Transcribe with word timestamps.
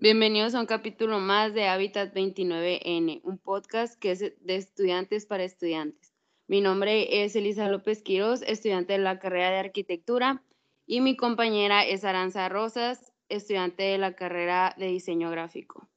Bienvenidos 0.00 0.54
a 0.54 0.60
un 0.60 0.66
capítulo 0.66 1.18
más 1.18 1.52
de 1.52 1.66
Habitat 1.66 2.14
29N, 2.14 3.22
un 3.24 3.38
podcast 3.38 3.98
que 3.98 4.12
es 4.12 4.20
de 4.20 4.54
estudiantes 4.54 5.26
para 5.26 5.42
estudiantes. 5.42 6.14
Mi 6.46 6.60
nombre 6.60 7.24
es 7.24 7.34
Elisa 7.34 7.68
López 7.68 8.02
Quiroz, 8.02 8.42
estudiante 8.42 8.92
de 8.92 9.00
la 9.00 9.18
carrera 9.18 9.50
de 9.50 9.58
arquitectura, 9.58 10.44
y 10.86 11.00
mi 11.00 11.16
compañera 11.16 11.84
es 11.84 12.04
Aranza 12.04 12.48
Rosas, 12.48 13.12
estudiante 13.28 13.82
de 13.82 13.98
la 13.98 14.14
carrera 14.14 14.76
de 14.78 14.86
diseño 14.86 15.28
gráfico. 15.30 15.88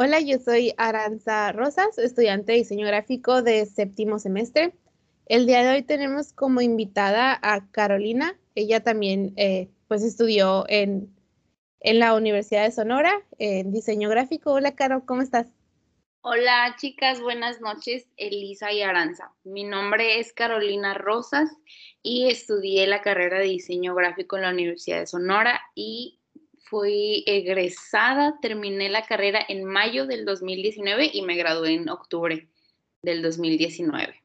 Hola, 0.00 0.20
yo 0.20 0.38
soy 0.38 0.74
Aranza 0.76 1.50
Rosas, 1.50 1.98
estudiante 1.98 2.52
de 2.52 2.58
diseño 2.58 2.86
gráfico 2.86 3.42
de 3.42 3.66
séptimo 3.66 4.20
semestre. 4.20 4.72
El 5.26 5.44
día 5.44 5.64
de 5.64 5.70
hoy 5.72 5.82
tenemos 5.82 6.32
como 6.32 6.60
invitada 6.60 7.36
a 7.42 7.68
Carolina. 7.72 8.38
Ella 8.54 8.80
también 8.80 9.32
eh, 9.36 9.68
pues 9.88 10.04
estudió 10.04 10.64
en 10.68 11.12
en 11.80 11.98
la 11.98 12.14
Universidad 12.14 12.62
de 12.62 12.70
Sonora 12.70 13.12
en 13.38 13.72
diseño 13.72 14.08
gráfico. 14.08 14.52
Hola, 14.52 14.76
Caro, 14.76 15.04
¿cómo 15.04 15.22
estás? 15.22 15.48
Hola, 16.20 16.76
chicas, 16.78 17.20
buenas 17.20 17.60
noches, 17.60 18.06
Elisa 18.16 18.72
y 18.72 18.82
Aranza. 18.82 19.32
Mi 19.42 19.64
nombre 19.64 20.20
es 20.20 20.32
Carolina 20.32 20.94
Rosas 20.94 21.50
y 22.04 22.28
estudié 22.28 22.86
la 22.86 23.02
carrera 23.02 23.38
de 23.38 23.46
diseño 23.46 23.96
gráfico 23.96 24.36
en 24.36 24.42
la 24.42 24.50
Universidad 24.50 25.00
de 25.00 25.06
Sonora 25.08 25.60
y 25.74 26.17
fui 26.68 27.24
egresada, 27.26 28.38
terminé 28.40 28.88
la 28.88 29.06
carrera 29.06 29.40
en 29.48 29.64
mayo 29.64 30.06
del 30.06 30.24
2019 30.24 31.10
y 31.12 31.22
me 31.22 31.36
gradué 31.36 31.74
en 31.74 31.88
octubre 31.88 32.48
del 33.02 33.22
2019. 33.22 34.22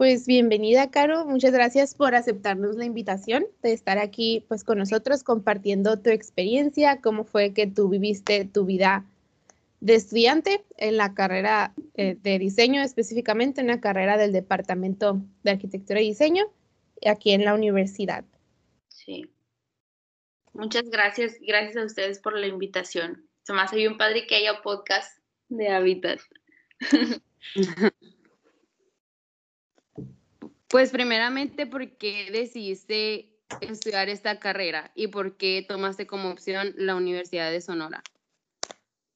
Pues 0.00 0.26
bienvenida, 0.26 0.90
Caro. 0.90 1.26
Muchas 1.26 1.52
gracias 1.52 1.94
por 1.94 2.14
aceptarnos 2.14 2.76
la 2.76 2.86
invitación 2.86 3.44
de 3.62 3.74
estar 3.74 3.98
aquí 3.98 4.46
pues 4.48 4.64
con 4.64 4.78
nosotros 4.78 5.22
compartiendo 5.22 5.98
tu 5.98 6.08
experiencia, 6.08 7.02
cómo 7.02 7.24
fue 7.24 7.52
que 7.52 7.66
tú 7.66 7.90
viviste 7.90 8.46
tu 8.46 8.64
vida 8.64 9.04
de 9.80 9.96
estudiante 9.96 10.64
en 10.78 10.96
la 10.96 11.12
carrera 11.12 11.74
eh, 11.96 12.16
de 12.18 12.38
diseño, 12.38 12.80
específicamente 12.80 13.60
en 13.60 13.66
la 13.66 13.82
carrera 13.82 14.16
del 14.16 14.32
Departamento 14.32 15.20
de 15.42 15.50
Arquitectura 15.50 16.00
y 16.00 16.08
Diseño 16.08 16.46
aquí 17.04 17.32
en 17.32 17.44
la 17.44 17.52
universidad. 17.52 18.24
Sí. 18.90 19.30
Muchas 20.52 20.90
gracias. 20.90 21.38
Gracias 21.40 21.76
a 21.76 21.86
ustedes 21.86 22.18
por 22.18 22.36
la 22.36 22.46
invitación. 22.46 23.26
Se 23.42 23.52
me 23.52 23.62
hace 23.62 23.76
bien 23.76 23.96
padre 23.96 24.26
que 24.26 24.36
haya 24.36 24.60
podcast 24.62 25.18
de 25.48 25.68
Habitat. 25.68 26.20
Pues 30.70 30.92
primeramente, 30.92 31.66
¿por 31.66 31.96
qué 31.96 32.30
decidiste 32.30 33.36
estudiar 33.60 34.08
esta 34.08 34.38
carrera 34.38 34.92
y 34.94 35.08
por 35.08 35.36
qué 35.36 35.64
tomaste 35.66 36.06
como 36.06 36.30
opción 36.30 36.74
la 36.76 36.94
Universidad 36.94 37.50
de 37.50 37.60
Sonora? 37.60 38.04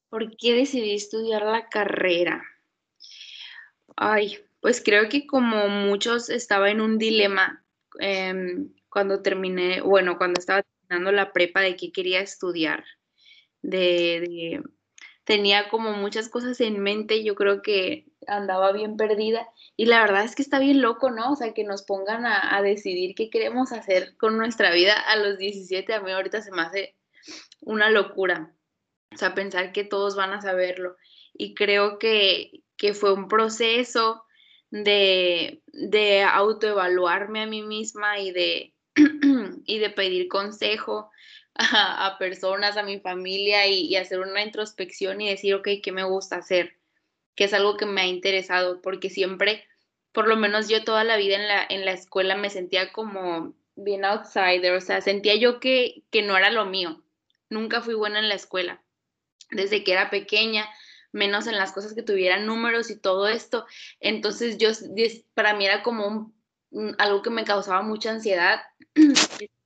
¿Por 0.09 0.35
qué 0.35 0.53
decidí 0.53 0.93
estudiar 0.93 1.43
la 1.43 1.69
carrera? 1.69 2.43
Ay, 3.95 4.37
pues 4.59 4.83
creo 4.83 5.07
que 5.07 5.25
como 5.25 5.69
muchos 5.69 6.29
estaba 6.29 6.69
en 6.69 6.81
un 6.81 6.97
dilema 6.97 7.63
em, 7.99 8.73
cuando 8.95 9.21
terminé, 9.21 9.81
bueno, 9.81 10.17
cuando 10.17 10.39
estaba 10.39 10.63
terminando 10.63 11.11
la 11.11 11.33
prepa 11.33 11.59
de 11.59 11.75
qué 11.75 11.91
quería 11.91 12.21
estudiar, 12.21 12.85
de, 13.61 14.63
tenía 15.25 15.67
como 15.67 15.91
muchas 15.91 16.29
cosas 16.29 16.61
en 16.61 16.79
mente, 16.81 17.21
yo 17.21 17.35
creo 17.35 17.61
que 17.61 18.05
andaba 18.25 18.71
bien 18.71 18.95
perdida 18.95 19.49
y 19.75 19.87
la 19.87 19.99
verdad 19.99 20.23
es 20.23 20.33
que 20.33 20.43
está 20.43 20.59
bien 20.59 20.81
loco, 20.81 21.11
¿no? 21.11 21.33
O 21.33 21.35
sea, 21.35 21.53
que 21.53 21.65
nos 21.65 21.83
pongan 21.83 22.25
a, 22.25 22.61
decidir 22.61 23.15
qué 23.15 23.29
queremos 23.29 23.73
hacer 23.73 24.15
con 24.15 24.37
nuestra 24.37 24.71
vida 24.71 24.93
a 24.93 25.17
los 25.17 25.37
17, 25.37 25.93
a 25.93 25.99
mí 25.99 26.13
ahorita 26.13 26.41
se 26.41 26.53
me 26.53 26.61
hace 26.61 26.95
una 27.59 27.89
locura, 27.89 28.55
o 29.13 29.17
sea, 29.17 29.35
pensar 29.35 29.73
que 29.73 29.83
todos 29.83 30.15
van 30.15 30.31
a 30.31 30.41
saberlo 30.41 30.95
y 31.33 31.53
creo 31.53 31.99
que, 31.99 32.63
que 32.77 32.93
fue 32.93 33.11
un 33.11 33.27
proceso 33.27 34.23
de, 34.71 35.61
de 35.65 36.23
autoevaluarme 36.23 37.41
a 37.41 37.45
mí 37.45 37.61
misma 37.61 38.19
y 38.19 38.31
de, 38.31 38.74
y 39.65 39.79
de 39.79 39.89
pedir 39.89 40.27
consejo 40.27 41.11
a, 41.55 42.15
personas, 42.19 42.77
a 42.77 42.83
mi 42.83 42.99
familia 42.99 43.67
y, 43.67 43.95
hacer 43.95 44.19
una 44.19 44.43
introspección 44.43 45.21
y 45.21 45.29
decir, 45.29 45.55
ok, 45.55 45.67
¿qué 45.83 45.91
me 45.91 46.03
gusta 46.03 46.37
hacer? 46.37 46.77
Que 47.35 47.45
es 47.45 47.53
algo 47.53 47.77
que 47.77 47.85
me 47.85 48.01
ha 48.01 48.07
interesado, 48.07 48.81
porque 48.81 49.09
siempre, 49.09 49.65
por 50.11 50.27
lo 50.27 50.35
menos 50.35 50.67
yo 50.67 50.83
toda 50.83 51.03
la 51.03 51.17
vida 51.17 51.35
en 51.35 51.47
la, 51.47 51.65
en 51.67 51.85
la 51.85 51.91
escuela 51.91 52.35
me 52.35 52.49
sentía 52.49 52.91
como 52.91 53.55
bien 53.75 54.05
outsider, 54.05 54.73
o 54.73 54.81
sea, 54.81 55.01
sentía 55.01 55.35
yo 55.35 55.59
que, 55.59 56.03
que 56.11 56.21
no 56.21 56.37
era 56.37 56.49
lo 56.49 56.65
mío. 56.65 57.03
Nunca 57.49 57.81
fui 57.81 57.93
buena 57.93 58.19
en 58.19 58.29
la 58.29 58.35
escuela. 58.35 58.81
Desde 59.51 59.83
que 59.83 59.91
era 59.91 60.09
pequeña, 60.09 60.67
menos 61.11 61.47
en 61.47 61.55
las 61.55 61.71
cosas 61.71 61.93
que 61.93 62.03
tuvieran 62.03 62.45
números 62.45 62.89
y 62.89 62.99
todo 62.99 63.27
esto. 63.27 63.65
Entonces 63.99 64.57
yo, 64.57 64.69
para 65.33 65.53
mí 65.53 65.65
era 65.65 65.83
como 65.83 66.07
un, 66.07 66.35
algo 66.97 67.21
que 67.21 67.29
me 67.29 67.45
causaba 67.45 67.81
mucha 67.81 68.11
ansiedad 68.11 68.61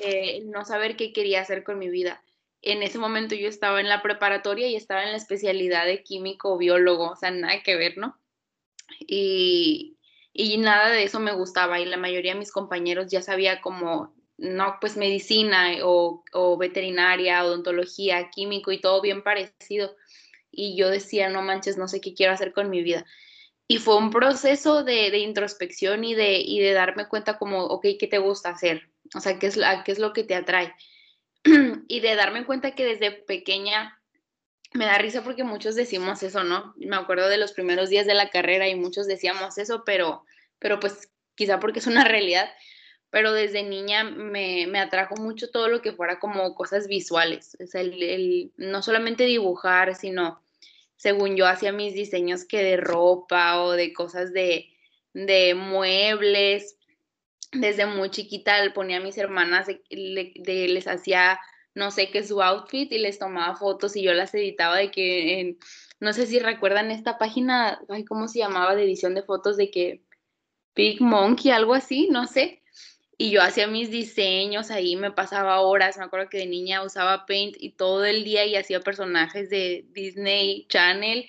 Eh, 0.00 0.42
no 0.44 0.64
saber 0.64 0.96
qué 0.96 1.12
quería 1.12 1.40
hacer 1.40 1.64
con 1.64 1.78
mi 1.78 1.88
vida. 1.88 2.22
En 2.62 2.82
ese 2.84 2.98
momento 2.98 3.34
yo 3.34 3.48
estaba 3.48 3.80
en 3.80 3.88
la 3.88 4.00
preparatoria 4.00 4.68
y 4.68 4.76
estaba 4.76 5.02
en 5.02 5.10
la 5.10 5.16
especialidad 5.16 5.86
de 5.86 6.04
químico 6.04 6.52
o 6.52 6.58
biólogo, 6.58 7.10
o 7.10 7.16
sea, 7.16 7.32
nada 7.32 7.62
que 7.64 7.76
ver, 7.76 7.98
¿no? 7.98 8.16
Y, 9.00 9.96
nada 10.58 10.90
de 10.90 11.02
eso 11.02 11.18
me 11.18 11.32
gustaba 11.32 11.80
y 11.80 11.84
la 11.84 11.96
mayoría 11.96 12.34
de 12.34 12.38
mis 12.38 12.52
compañeros 12.52 13.10
ya 13.10 13.22
sabía 13.22 13.60
como, 13.60 14.14
no, 14.36 14.76
pues 14.80 14.96
medicina 14.96 15.72
o, 15.82 16.56
veterinaria, 16.58 17.44
odontología, 17.44 18.30
químico 18.30 18.70
y 18.70 18.80
todo 18.80 19.00
bien 19.00 19.22
parecido. 19.22 19.96
Y 20.50 20.76
yo 20.76 20.90
decía, 20.90 21.28
no 21.28 21.42
manches, 21.42 21.76
no 21.76 21.88
sé 21.88 22.00
qué 22.00 22.14
quiero 22.14 22.32
hacer 22.32 22.52
con 22.52 22.70
mi 22.70 22.82
vida. 22.82 23.04
Y 23.70 23.78
fue 23.78 23.98
un 23.98 24.10
proceso 24.10 24.82
de, 24.82 25.16
introspección 25.18 26.02
y 26.02 26.14
de, 26.14 26.38
y 26.38 26.58
de 26.58 26.72
darme 26.72 27.06
cuenta 27.06 27.36
como, 27.38 27.64
ok, 27.64 27.86
¿qué 28.00 28.06
te 28.06 28.16
gusta 28.16 28.48
hacer? 28.48 28.88
O 29.14 29.20
sea, 29.20 29.38
¿qué 29.38 29.46
es, 29.46 29.60
qué 29.84 29.92
es 29.92 29.98
lo 29.98 30.14
que 30.14 30.24
te 30.24 30.34
atrae? 30.34 30.74
y 31.88 32.00
de 32.00 32.14
darme 32.16 32.46
cuenta 32.46 32.74
que 32.74 32.86
desde 32.86 33.12
pequeña 33.12 33.98
me 34.72 34.86
da 34.86 34.98
risa 34.98 35.22
porque 35.22 35.44
muchos 35.44 35.74
decimos 35.74 36.22
eso, 36.22 36.44
¿no? 36.44 36.74
Me 36.78 36.96
acuerdo 36.96 37.28
de 37.28 37.36
los 37.36 37.52
primeros 37.52 37.90
días 37.90 38.06
de 38.06 38.14
la 38.14 38.30
carrera 38.30 38.68
y 38.68 38.74
muchos 38.74 39.06
decíamos 39.06 39.58
eso, 39.58 39.82
pero, 39.84 40.24
pero 40.58 40.80
pues 40.80 41.10
quizá 41.34 41.60
porque 41.60 41.78
es 41.78 41.86
una 41.86 42.04
realidad, 42.04 42.48
pero 43.10 43.32
desde 43.32 43.62
niña 43.62 44.04
me, 44.04 44.66
me 44.66 44.80
atrajo 44.80 45.14
mucho 45.16 45.50
todo 45.50 45.68
lo 45.68 45.80
que 45.80 45.92
fuera 45.92 46.18
como 46.18 46.54
cosas 46.54 46.88
visuales, 46.88 47.56
o 47.62 47.66
sea, 47.66 47.80
el, 47.80 48.52
no 48.56 48.82
solamente 48.82 49.24
dibujar, 49.24 49.94
sino, 49.94 50.42
según 50.98 51.36
yo, 51.36 51.46
hacía 51.46 51.72
mis 51.72 51.94
diseños 51.94 52.44
que 52.44 52.62
de 52.62 52.76
ropa 52.76 53.62
o 53.62 53.70
de 53.70 53.92
cosas 53.92 54.32
de, 54.32 54.66
de 55.14 55.54
muebles, 55.54 56.76
desde 57.52 57.86
muy 57.86 58.10
chiquita 58.10 58.62
le 58.62 58.72
ponía 58.72 58.98
a 58.98 59.00
mis 59.00 59.16
hermanas, 59.16 59.68
les 59.88 60.86
hacía, 60.88 61.38
no 61.74 61.92
sé 61.92 62.10
qué, 62.10 62.24
su 62.24 62.42
outfit 62.42 62.90
y 62.92 62.98
les 62.98 63.18
tomaba 63.18 63.56
fotos 63.56 63.94
y 63.96 64.02
yo 64.02 64.12
las 64.12 64.34
editaba 64.34 64.76
de 64.76 64.90
que, 64.90 65.56
no 66.00 66.12
sé 66.12 66.26
si 66.26 66.40
recuerdan 66.40 66.90
esta 66.90 67.16
página, 67.16 67.80
ay, 67.88 68.04
¿cómo 68.04 68.26
se 68.26 68.40
llamaba? 68.40 68.74
De 68.74 68.82
edición 68.82 69.14
de 69.14 69.22
fotos 69.22 69.56
de 69.56 69.70
que 69.70 70.02
Big 70.74 71.00
Monkey, 71.00 71.52
algo 71.52 71.74
así, 71.74 72.08
no 72.10 72.26
sé. 72.26 72.57
Y 73.20 73.32
yo 73.32 73.42
hacía 73.42 73.66
mis 73.66 73.90
diseños 73.90 74.70
ahí, 74.70 74.94
me 74.94 75.10
pasaba 75.10 75.60
horas, 75.60 75.98
me 75.98 76.04
acuerdo 76.04 76.28
que 76.28 76.38
de 76.38 76.46
niña 76.46 76.84
usaba 76.84 77.26
Paint 77.26 77.56
y 77.58 77.70
todo 77.72 78.04
el 78.04 78.22
día 78.22 78.46
y 78.46 78.54
hacía 78.54 78.80
personajes 78.80 79.50
de 79.50 79.86
Disney 79.90 80.66
Channel. 80.68 81.26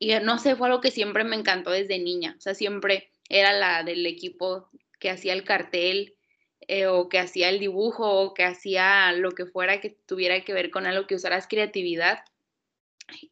Y 0.00 0.12
no 0.20 0.38
sé, 0.38 0.56
fue 0.56 0.66
algo 0.66 0.80
que 0.80 0.90
siempre 0.90 1.22
me 1.22 1.36
encantó 1.36 1.70
desde 1.70 2.00
niña, 2.00 2.34
o 2.38 2.40
sea, 2.40 2.54
siempre 2.54 3.10
era 3.28 3.52
la 3.52 3.84
del 3.84 4.04
equipo 4.06 4.68
que 4.98 5.10
hacía 5.10 5.32
el 5.32 5.44
cartel 5.44 6.16
eh, 6.62 6.86
o 6.86 7.08
que 7.08 7.20
hacía 7.20 7.48
el 7.50 7.60
dibujo 7.60 8.10
o 8.10 8.34
que 8.34 8.44
hacía 8.44 9.12
lo 9.12 9.32
que 9.32 9.46
fuera 9.46 9.80
que 9.80 9.90
tuviera 9.90 10.44
que 10.44 10.52
ver 10.52 10.70
con 10.70 10.86
algo 10.86 11.06
que 11.06 11.14
usaras 11.14 11.46
creatividad. 11.48 12.24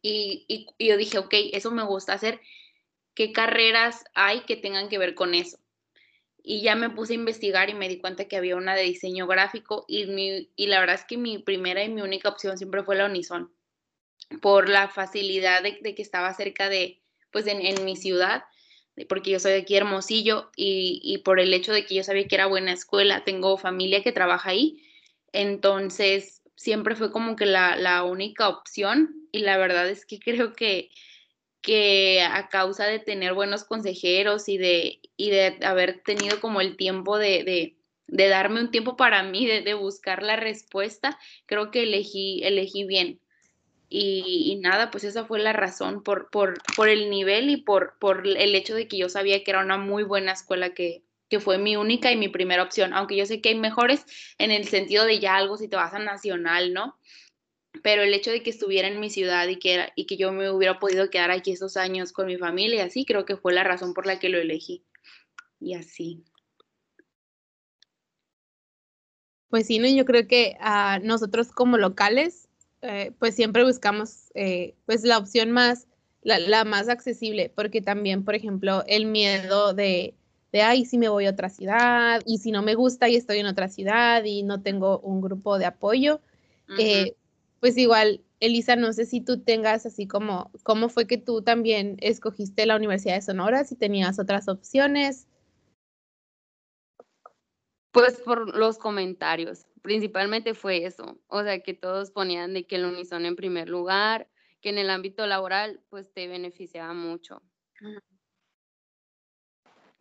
Y, 0.01 0.45
y, 0.47 0.87
yo 0.87 0.97
dije, 0.97 1.19
ok, 1.19 1.33
eso 1.53 1.71
me 1.71 1.83
gusta 1.83 2.13
hacer. 2.13 2.39
¿Qué 3.13 3.31
carreras 3.33 4.05
hay 4.15 4.41
que 4.41 4.55
tengan 4.55 4.89
que 4.89 4.97
ver 4.97 5.13
con 5.13 5.35
eso? 5.35 5.59
Y 6.49 6.61
ya 6.61 6.75
me 6.75 6.89
puse 6.89 7.13
a 7.13 7.15
investigar 7.15 7.69
y 7.69 7.73
me 7.73 7.89
di 7.89 7.99
cuenta 7.99 8.27
que 8.29 8.37
había 8.37 8.55
una 8.55 8.75
de 8.75 8.83
diseño 8.83 9.27
gráfico 9.27 9.83
y, 9.87 10.05
mi, 10.05 10.49
y 10.55 10.67
la 10.67 10.79
verdad 10.79 10.95
es 10.95 11.03
que 11.03 11.17
mi 11.17 11.39
primera 11.39 11.83
y 11.83 11.89
mi 11.89 12.01
única 12.01 12.29
opción 12.29 12.57
siempre 12.57 12.83
fue 12.83 12.95
la 12.95 13.05
Unison, 13.05 13.51
por 14.41 14.69
la 14.69 14.87
facilidad 14.87 15.61
de, 15.61 15.93
que 15.93 16.01
estaba 16.01 16.33
cerca 16.33 16.69
de, 16.69 17.01
pues 17.31 17.47
en, 17.47 17.61
en 17.65 17.83
mi 17.83 17.95
ciudad 17.95 18.43
porque 19.05 19.31
yo 19.31 19.39
soy 19.39 19.51
de 19.51 19.59
aquí 19.59 19.75
Hermosillo 19.75 20.49
y, 20.55 21.19
por 21.23 21.39
el 21.39 21.53
hecho 21.53 21.71
de 21.71 21.85
que 21.85 21.95
yo 21.95 22.03
sabía 22.03 22.27
que 22.27 22.35
era 22.35 22.47
buena 22.47 22.71
escuela, 22.71 23.23
tengo 23.23 23.57
familia 23.57 24.01
que 24.01 24.11
trabaja 24.11 24.49
ahí, 24.49 24.83
entonces 25.31 26.41
siempre 26.55 26.95
fue 26.95 27.11
como 27.11 27.35
que 27.35 27.45
la, 27.45 27.75
la 27.75 28.03
única 28.03 28.49
opción 28.49 29.27
y 29.31 29.39
la 29.39 29.57
verdad 29.57 29.87
es 29.87 30.05
que 30.05 30.19
creo 30.23 30.53
que, 30.53 30.89
que 31.61 32.21
a 32.21 32.49
causa 32.49 32.85
de 32.85 32.99
tener 32.99 33.33
buenos 33.33 33.63
consejeros 33.63 34.47
y 34.49 34.57
de, 34.57 34.99
y 35.17 35.29
de 35.29 35.57
haber 35.63 36.01
tenido 36.03 36.39
como 36.39 36.61
el 36.61 36.77
tiempo 36.77 37.17
de, 37.17 37.43
de, 37.43 37.77
de 38.07 38.29
darme 38.29 38.61
un 38.61 38.71
tiempo 38.71 38.95
para 38.95 39.23
mí, 39.23 39.45
de, 39.45 39.61
de, 39.61 39.73
buscar 39.73 40.23
la 40.23 40.35
respuesta, 40.35 41.19
creo 41.45 41.71
que 41.71 41.83
elegí, 41.83 42.41
elegí 42.43 42.85
bien. 42.85 43.19
Y, 43.89 44.51
y, 44.51 44.55
nada, 44.57 44.91
pues 44.91 45.05
esa 45.05 45.25
fue 45.25 45.39
la 45.39 45.53
razón 45.53 46.03
por, 46.03 46.29
por, 46.29 46.61
por 46.75 46.89
el 46.89 47.09
nivel 47.09 47.49
y 47.49 47.57
por, 47.57 47.97
por 47.99 48.27
el 48.27 48.55
hecho 48.55 48.75
de 48.75 48.87
que 48.87 48.97
yo 48.97 49.07
sabía 49.07 49.43
que 49.43 49.51
era 49.51 49.63
una 49.63 49.77
muy 49.77 50.03
buena 50.03 50.33
escuela 50.33 50.73
que, 50.73 51.03
que 51.29 51.39
fue 51.39 51.57
mi 51.57 51.75
única 51.75 52.11
y 52.11 52.17
mi 52.17 52.27
primera 52.27 52.63
opción, 52.63 52.93
aunque 52.93 53.15
yo 53.15 53.25
sé 53.25 53.41
que 53.41 53.49
hay 53.49 53.55
mejores 53.55 54.05
en 54.37 54.51
el 54.51 54.67
sentido 54.67 55.05
de 55.05 55.19
ya 55.19 55.35
algo 55.35 55.57
si 55.57 55.67
te 55.67 55.75
vas 55.75 55.93
a 55.93 55.99
nacional, 55.99 56.73
¿no? 56.73 56.97
Pero 57.83 58.01
el 58.03 58.13
hecho 58.13 58.31
de 58.31 58.43
que 58.43 58.49
estuviera 58.49 58.87
en 58.87 58.99
mi 58.99 59.09
ciudad 59.09 59.47
y 59.47 59.57
que, 59.57 59.73
era, 59.73 59.93
y 59.95 60.05
que 60.05 60.17
yo 60.17 60.31
me 60.31 60.49
hubiera 60.49 60.79
podido 60.79 61.09
quedar 61.09 61.31
aquí 61.31 61.51
esos 61.51 61.77
años 61.77 62.11
con 62.11 62.27
mi 62.27 62.37
familia, 62.37 62.85
así 62.85 63.05
creo 63.05 63.25
que 63.25 63.37
fue 63.37 63.53
la 63.53 63.63
razón 63.63 63.93
por 63.93 64.05
la 64.05 64.19
que 64.19 64.29
lo 64.29 64.37
elegí. 64.37 64.83
Y 65.59 65.73
así. 65.73 66.23
Pues 69.49 69.67
sí, 69.67 69.79
¿no? 69.79 69.87
yo 69.87 70.05
creo 70.05 70.27
que 70.27 70.57
uh, 70.59 71.05
nosotros 71.05 71.51
como 71.51 71.77
locales, 71.77 72.49
eh, 72.81 73.11
pues 73.17 73.35
siempre 73.35 73.63
buscamos 73.63 74.29
eh, 74.35 74.75
pues 74.85 75.03
la 75.03 75.17
opción 75.17 75.51
más, 75.51 75.87
la, 76.21 76.39
la 76.39 76.65
más 76.65 76.89
accesible, 76.89 77.51
porque 77.55 77.81
también, 77.81 78.25
por 78.25 78.35
ejemplo, 78.35 78.83
el 78.87 79.05
miedo 79.05 79.73
de, 79.73 80.15
de, 80.51 80.61
ay, 80.61 80.85
si 80.85 80.97
me 80.97 81.09
voy 81.09 81.25
a 81.25 81.31
otra 81.31 81.49
ciudad, 81.49 82.21
y 82.25 82.39
si 82.39 82.51
no 82.51 82.61
me 82.61 82.75
gusta 82.75 83.07
y 83.07 83.15
estoy 83.15 83.39
en 83.39 83.47
otra 83.47 83.69
ciudad 83.69 84.23
y 84.25 84.43
no 84.43 84.61
tengo 84.61 84.99
un 84.99 85.21
grupo 85.21 85.57
de 85.57 85.65
apoyo, 85.65 86.21
uh 86.69 86.73
-huh. 86.73 86.79
eh, 86.79 87.15
pues 87.59 87.77
igual, 87.77 88.23
Elisa, 88.39 88.75
no 88.75 88.93
sé 88.93 89.05
si 89.05 89.21
tú 89.21 89.41
tengas 89.41 89.85
así 89.85 90.07
como, 90.07 90.51
¿cómo 90.63 90.89
fue 90.89 91.07
que 91.07 91.17
tú 91.17 91.41
también 91.41 91.97
escogiste 92.01 92.65
la 92.65 92.75
Universidad 92.75 93.15
de 93.15 93.21
Sonora? 93.21 93.63
Si 93.63 93.75
tenías 93.75 94.19
otras 94.19 94.47
opciones. 94.47 95.27
Pues 97.91 98.21
por 98.21 98.55
los 98.55 98.77
comentarios, 98.77 99.65
principalmente 99.81 100.53
fue 100.53 100.85
eso, 100.85 101.19
o 101.27 101.41
sea, 101.41 101.61
que 101.61 101.73
todos 101.73 102.11
ponían 102.11 102.53
de 102.53 102.67
que 102.67 102.75
el 102.75 102.85
unisón 102.85 103.25
en 103.25 103.35
primer 103.35 103.69
lugar, 103.69 104.29
que 104.61 104.69
en 104.69 104.77
el 104.77 104.89
ámbito 104.91 105.25
laboral, 105.25 105.81
pues 105.89 106.11
te 106.13 106.27
beneficiaba 106.27 106.93
mucho. 106.93 107.41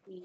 Sí. 0.04 0.24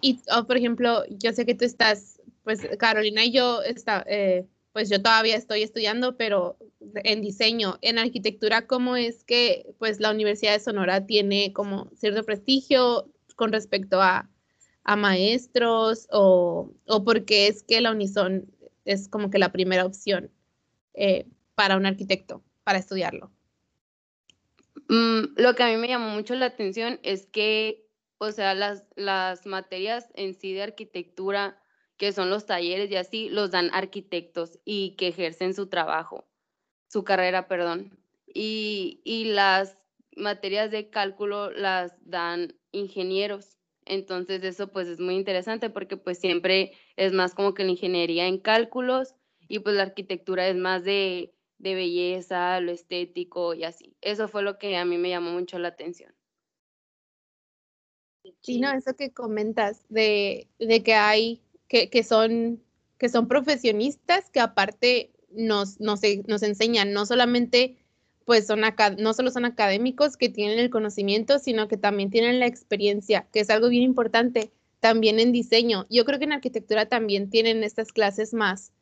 Y, 0.00 0.20
oh, 0.34 0.44
por 0.46 0.56
ejemplo, 0.56 1.04
yo 1.08 1.32
sé 1.32 1.44
que 1.46 1.54
tú 1.54 1.64
estás, 1.64 2.20
pues 2.44 2.60
Carolina 2.78 3.24
y 3.24 3.32
yo, 3.32 3.62
está, 3.62 4.04
eh, 4.08 4.46
pues 4.72 4.88
yo 4.88 5.02
todavía 5.02 5.36
estoy 5.36 5.62
estudiando, 5.62 6.16
pero 6.16 6.56
en 6.94 7.20
diseño, 7.20 7.78
en 7.82 7.98
arquitectura, 7.98 8.66
¿cómo 8.66 8.96
es 8.96 9.24
que 9.24 9.66
pues 9.78 10.00
la 10.00 10.10
Universidad 10.10 10.52
de 10.52 10.60
Sonora 10.60 11.06
tiene 11.06 11.52
como 11.52 11.90
cierto 11.96 12.24
prestigio 12.24 13.10
con 13.36 13.52
respecto 13.52 14.00
a, 14.00 14.28
a 14.84 14.96
maestros 14.96 16.06
o, 16.10 16.72
o 16.86 17.04
porque 17.04 17.48
es 17.48 17.62
que 17.62 17.80
la 17.80 17.90
Unison 17.90 18.46
es 18.84 19.08
como 19.08 19.30
que 19.30 19.38
la 19.38 19.52
primera 19.52 19.84
opción 19.84 20.30
eh, 20.94 21.26
para 21.54 21.76
un 21.76 21.86
arquitecto, 21.86 22.42
para 22.64 22.78
estudiarlo? 22.78 23.30
Mm, 24.88 25.34
lo 25.36 25.54
que 25.54 25.62
a 25.62 25.68
mí 25.68 25.76
me 25.76 25.88
llamó 25.88 26.08
mucho 26.10 26.34
la 26.34 26.46
atención 26.46 26.98
es 27.02 27.26
que, 27.26 27.86
o 28.18 28.32
sea, 28.32 28.54
las, 28.54 28.84
las 28.96 29.46
materias 29.46 30.08
en 30.14 30.34
sí 30.34 30.52
de 30.52 30.62
arquitectura 30.62 31.59
que 32.00 32.12
son 32.12 32.30
los 32.30 32.46
talleres 32.46 32.90
y 32.90 32.96
así, 32.96 33.28
los 33.28 33.50
dan 33.50 33.68
arquitectos 33.74 34.58
y 34.64 34.96
que 34.96 35.08
ejercen 35.08 35.52
su 35.52 35.68
trabajo, 35.68 36.26
su 36.88 37.04
carrera, 37.04 37.46
perdón. 37.46 37.98
Y, 38.26 39.02
y 39.04 39.26
las 39.26 39.76
materias 40.16 40.70
de 40.70 40.88
cálculo 40.88 41.50
las 41.50 41.92
dan 42.00 42.54
ingenieros. 42.72 43.58
Entonces 43.84 44.42
eso 44.44 44.72
pues 44.72 44.88
es 44.88 44.98
muy 44.98 45.14
interesante 45.14 45.68
porque 45.68 45.98
pues 45.98 46.18
siempre 46.18 46.72
es 46.96 47.12
más 47.12 47.34
como 47.34 47.52
que 47.52 47.64
la 47.64 47.72
ingeniería 47.72 48.26
en 48.28 48.38
cálculos 48.38 49.14
y 49.46 49.58
pues 49.58 49.76
la 49.76 49.82
arquitectura 49.82 50.48
es 50.48 50.56
más 50.56 50.84
de, 50.84 51.34
de 51.58 51.74
belleza, 51.74 52.60
lo 52.60 52.72
estético 52.72 53.52
y 53.52 53.64
así. 53.64 53.94
Eso 54.00 54.26
fue 54.26 54.42
lo 54.42 54.58
que 54.58 54.78
a 54.78 54.86
mí 54.86 54.96
me 54.96 55.10
llamó 55.10 55.32
mucho 55.32 55.58
la 55.58 55.68
atención. 55.68 56.14
Sí, 58.40 58.58
no, 58.58 58.72
eso 58.72 58.96
que 58.96 59.12
comentas 59.12 59.84
de, 59.90 60.48
de 60.58 60.82
que 60.82 60.94
hay 60.94 61.42
que, 61.70 62.02
son, 62.02 62.60
que 62.98 63.08
son 63.08 63.28
profesionistas 63.28 64.28
que 64.30 64.40
aparte 64.40 65.12
nos, 65.30 65.78
nos, 65.80 66.00
nos 66.26 66.42
enseñan, 66.42 66.92
no 66.92 67.06
solamente 67.06 67.76
pues 68.24 68.46
son 68.46 68.64
acá, 68.64 68.90
no 68.90 69.12
solo 69.14 69.30
son 69.30 69.44
académicos 69.44 70.16
que 70.16 70.28
tienen 70.28 70.58
el 70.58 70.70
conocimiento, 70.70 71.38
sino 71.38 71.68
que 71.68 71.76
también 71.76 72.10
tienen 72.10 72.38
la 72.38 72.46
experiencia, 72.46 73.26
que 73.32 73.40
es 73.40 73.50
algo 73.50 73.68
bien 73.68 73.82
importante, 73.82 74.52
también 74.80 75.18
en 75.18 75.32
diseño. 75.32 75.86
Yo 75.90 76.04
creo 76.04 76.18
que 76.18 76.26
en 76.26 76.32
arquitectura 76.32 76.86
también 76.86 77.30
tienen 77.30 77.64
estas 77.64 77.92
clases 77.92 78.34
más, 78.34 78.72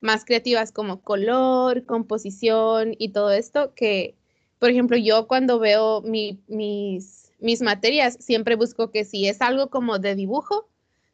más 0.00 0.24
creativas 0.24 0.72
como 0.72 1.02
color, 1.02 1.84
composición 1.84 2.94
y 2.98 3.10
todo 3.10 3.30
esto, 3.30 3.74
que, 3.74 4.14
por 4.58 4.70
ejemplo, 4.70 4.96
yo 4.96 5.26
cuando 5.26 5.58
veo 5.58 6.00
mi, 6.02 6.40
mis, 6.46 7.30
mis 7.40 7.62
materias, 7.62 8.16
siempre 8.20 8.56
busco 8.56 8.90
que 8.90 9.04
si 9.04 9.28
es 9.28 9.42
algo 9.42 9.68
como 9.68 9.98
de 9.98 10.14
dibujo, 10.14 10.68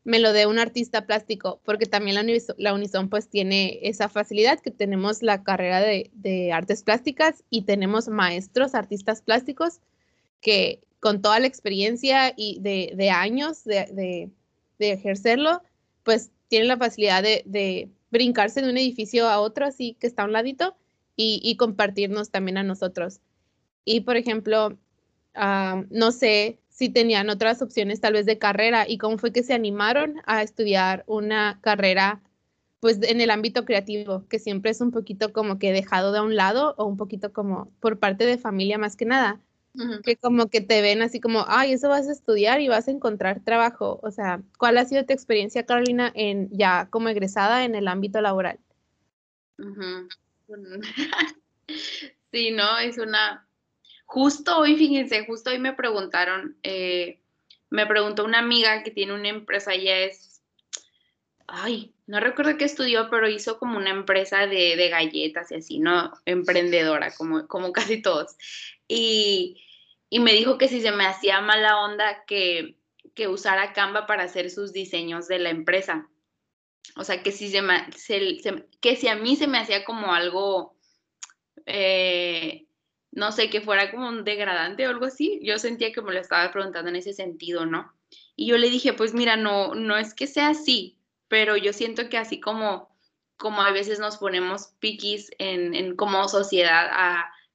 me 0.05 0.19
lo 0.19 0.33
dé 0.33 0.47
un 0.47 0.59
artista 0.59 1.07
plástico, 1.07 1.61
porque 1.65 1.87
también 1.87 2.15
la, 2.15 2.23
Unison, 2.23 2.57
la 2.59 2.73
Unison 2.75 3.09
pues 3.09 3.29
tiene 3.29 3.81
esa 3.83 4.09
facilidad 4.09 4.61
que 4.61 4.71
tenemos 4.71 5.23
la 5.23 5.43
carrera 5.43 5.81
de, 5.81 6.11
de, 6.15 6.53
artes 6.53 6.83
plásticas 6.83 7.45
y 7.51 7.63
tenemos 7.63 8.09
maestros, 8.09 8.75
artistas 8.75 9.21
plásticos, 9.21 9.81
que 10.41 10.81
con 11.01 11.23
toda 11.23 11.39
la 11.41 11.47
experiencia 11.47 12.33
y 12.37 12.59
de, 12.61 12.93
de 12.95 13.11
años 13.11 13.65
de, 13.65 14.31
de, 14.79 14.93
ejercerlo, 14.93 15.63
pues 16.03 16.31
tienen 16.49 16.69
la 16.69 16.79
facilidad 16.79 17.23
de, 17.23 17.91
brincarse 18.11 18.61
de 18.61 18.71
un 18.71 18.77
edificio 18.77 19.29
a 19.29 19.39
otro, 19.39 19.67
así 19.67 19.97
que 20.01 20.07
está 20.07 20.23
a 20.23 20.27
un 20.27 20.33
ladito, 20.33 20.75
y, 21.15 21.41
y 21.45 21.57
compartirnos 21.57 22.31
también 22.31 22.57
a 22.59 22.65
nosotros. 22.65 23.21
Y, 23.85 24.01
por 24.01 24.17
ejemplo, 24.17 24.79
uh, 25.37 25.85
no 25.91 26.13
sé 26.13 26.60
si 26.81 26.89
tenían 26.89 27.29
otras 27.29 27.61
opciones 27.61 28.01
tal 28.01 28.15
vez 28.15 28.25
de 28.25 28.39
carrera 28.39 28.89
y 28.89 28.97
cómo 28.97 29.19
fue 29.19 29.35
que 29.35 29.43
se 29.43 29.53
animaron 29.53 30.23
a 30.25 30.43
estudiar 30.43 31.05
una 31.07 31.59
carrera 31.61 32.23
pues 32.81 33.03
en 33.03 33.21
el 33.21 33.29
ámbito 33.29 33.67
creativo, 33.67 34.27
que 34.31 34.39
siempre 34.39 34.71
es 34.71 34.81
un 34.81 34.91
poquito 34.91 35.31
como 35.35 35.59
que 35.59 35.75
dejado 35.75 36.11
de 36.11 36.23
un 36.23 36.37
lado 36.37 36.75
o 36.79 36.87
un 36.87 36.97
poquito 36.97 37.35
como 37.35 37.71
por 37.81 37.99
parte 37.99 38.25
de 38.25 38.39
familia 38.39 38.79
más 38.79 38.97
que 38.97 39.05
nada, 39.05 39.39
uh 39.75 39.79
-huh. 39.79 40.01
que 40.01 40.17
como 40.17 40.49
que 40.49 40.63
te 40.63 40.81
ven 40.81 41.03
así 41.03 41.21
como, 41.21 41.45
ay, 41.49 41.75
eso 41.75 41.91
vas 41.91 42.09
a 42.09 42.13
estudiar 42.13 42.63
y 42.63 42.69
vas 42.69 42.89
a 42.89 42.93
encontrar 42.93 43.41
trabajo. 43.45 44.01
O 44.03 44.11
sea, 44.11 44.41
¿cuál 44.57 44.79
ha 44.79 44.87
sido 44.87 45.05
tu 45.05 45.13
experiencia, 45.13 45.67
Carolina, 45.67 46.11
en 46.15 46.49
ya 46.51 46.89
como 46.89 47.11
egresada 47.11 47.67
en 47.67 47.75
el 47.75 47.89
ámbito 47.89 48.23
laboral? 48.23 48.59
Uh 49.59 49.65
-huh. 49.77 50.09
sí, 52.33 52.53
no, 52.53 52.79
es 52.79 52.97
una, 52.97 53.47
Justo 54.11 54.59
hoy, 54.59 54.75
fíjense, 54.75 55.25
justo 55.25 55.51
hoy 55.51 55.61
me 55.61 55.73
preguntaron, 55.73 56.57
eh, 56.65 57.21
me 57.69 57.87
preguntó 57.87 58.25
una 58.25 58.41
amiga 58.41 58.83
que 58.83 58.91
tiene 58.91 59.15
una 59.15 59.29
empresa, 59.29 59.73
ella 59.73 60.01
es, 60.01 60.43
ay, 61.47 61.95
no 62.09 62.19
recuerdo 62.19 62.57
qué 62.59 62.65
estudió, 62.65 63.09
pero 63.09 63.29
hizo 63.29 63.61
como 63.61 63.79
una 63.79 63.91
empresa 63.91 64.49
de, 64.49 64.75
de 64.75 64.89
galletas 64.89 65.53
y 65.53 65.55
así, 65.55 65.79
¿no? 65.79 66.13
Emprendedora, 66.25 67.15
como, 67.15 67.47
como 67.47 67.71
casi 67.73 68.03
todos. 68.03 68.35
Y, 68.89 69.63
y, 70.09 70.19
me 70.19 70.33
dijo 70.33 70.59
que 70.59 70.67
si 70.67 70.81
se 70.81 70.91
me 70.91 71.07
hacía 71.07 71.41
mala 71.41 71.79
onda 71.79 72.25
que, 72.27 72.79
que 73.15 73.29
usara 73.29 73.73
Canva 73.75 74.09
para 74.09 74.25
hacer 74.25 74.51
sus 74.51 74.73
diseños 74.73 75.29
de 75.29 75.39
la 75.39 75.51
empresa. 75.51 76.09
O 76.97 77.05
sea, 77.05 77.23
que 77.23 77.31
si, 77.31 77.49
se 77.49 77.63
me, 77.63 77.87
que 78.81 78.97
si 78.97 79.07
a 79.07 79.15
mí 79.15 79.37
se 79.37 79.47
me 79.47 79.59
hacía 79.59 79.85
como 79.85 80.13
algo... 80.13 80.75
Eh, 81.65 82.67
no 83.13 83.33
sé, 83.33 83.51
que 83.51 83.61
fuera 83.61 83.91
como 83.91 84.09
un 84.09 84.25
degradante 84.25 84.87
o 84.87 84.91
algo 84.91 85.07
así. 85.07 85.41
Yo 85.43 85.59
sentía 85.59 85.93
que 85.93 86.03
me 86.03 86.13
lo 86.13 86.21
estaba 86.21 86.53
preguntando 86.53 86.91
en 86.91 86.97
ese 86.97 87.13
sentido, 87.13 87.67
¿no? 87.67 87.93
Y 88.37 88.47
yo 88.47 88.59
le 88.59 88.71
dije, 88.71 88.93
pues 88.93 89.15
mira, 89.15 89.37
no, 89.37 89.75
no 89.75 89.97
es 89.97 90.15
que 90.15 90.27
sea 90.27 90.49
así, 90.49 90.99
pero 91.29 91.57
yo 91.57 91.73
siento 91.73 92.09
que 92.09 92.19
así 92.19 92.41
como, 92.41 92.97
como 93.37 93.63
a 93.63 93.71
veces 93.71 93.99
nos 93.99 94.17
ponemos 94.17 94.75
piquis 94.79 95.31
en, 95.39 95.75
en 95.75 95.97
como 95.97 96.29
sociedad 96.29 96.91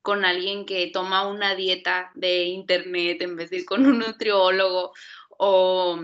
con 0.02 0.24
alguien 0.24 0.66
que 0.66 0.88
toma 0.88 1.28
una 1.28 1.56
dieta 1.56 2.12
de 2.14 2.44
internet 2.44 3.22
en 3.22 3.36
vez 3.36 3.50
de 3.50 3.58
ir 3.58 3.66
con 3.66 3.86
un 3.88 4.00
nutriólogo 4.00 4.94
o 5.30 6.00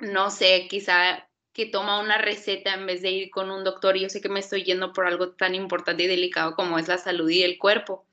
no 0.00 0.30
sé, 0.30 0.66
quizá 0.68 1.28
que 1.52 1.66
toma 1.66 2.00
una 2.00 2.18
receta 2.18 2.74
en 2.74 2.86
vez 2.86 3.02
de 3.02 3.10
ir 3.10 3.30
con 3.30 3.50
un 3.50 3.62
doctor 3.62 3.96
y 3.96 4.00
yo 4.00 4.08
sé 4.08 4.20
que 4.20 4.28
me 4.28 4.40
estoy 4.40 4.64
yendo 4.64 4.92
por 4.92 5.06
algo 5.06 5.32
tan 5.32 5.54
importante 5.54 6.04
y 6.04 6.06
delicado 6.06 6.54
como 6.54 6.78
es 6.78 6.88
la 6.88 6.98
salud 6.98 7.28
y 7.28 7.42
el 7.42 7.58
cuerpo 7.58 8.06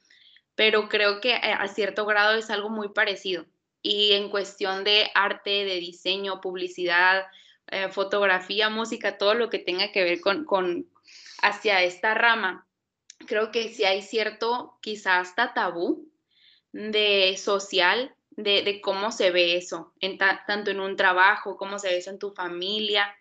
pero 0.61 0.89
creo 0.89 1.21
que 1.21 1.33
a 1.33 1.67
cierto 1.69 2.05
grado 2.05 2.37
es 2.37 2.51
algo 2.51 2.69
muy 2.69 2.89
parecido. 2.89 3.47
Y 3.81 4.11
en 4.11 4.29
cuestión 4.29 4.83
de 4.83 5.09
arte, 5.15 5.65
de 5.65 5.77
diseño, 5.77 6.39
publicidad, 6.39 7.25
eh, 7.65 7.89
fotografía, 7.89 8.69
música, 8.69 9.17
todo 9.17 9.33
lo 9.33 9.49
que 9.49 9.57
tenga 9.57 9.91
que 9.91 10.03
ver 10.03 10.21
con, 10.21 10.45
con, 10.45 10.87
hacia 11.41 11.81
esta 11.81 12.13
rama, 12.13 12.67
creo 13.25 13.49
que 13.51 13.69
sí 13.69 13.85
hay 13.85 14.03
cierto, 14.03 14.77
quizás 14.83 15.29
hasta 15.29 15.55
tabú 15.55 16.07
de 16.73 17.35
social, 17.39 18.13
de, 18.29 18.81
cómo 18.83 19.11
se 19.11 19.31
ve 19.31 19.57
eso, 19.57 19.93
en 19.99 20.19
tanto 20.19 20.69
en 20.69 20.79
un 20.79 20.95
trabajo, 20.95 21.57
cómo 21.57 21.79
se 21.79 21.87
ve 21.87 21.97
eso 21.97 22.11
en 22.11 22.19
tu 22.19 22.35
familia. 22.35 23.15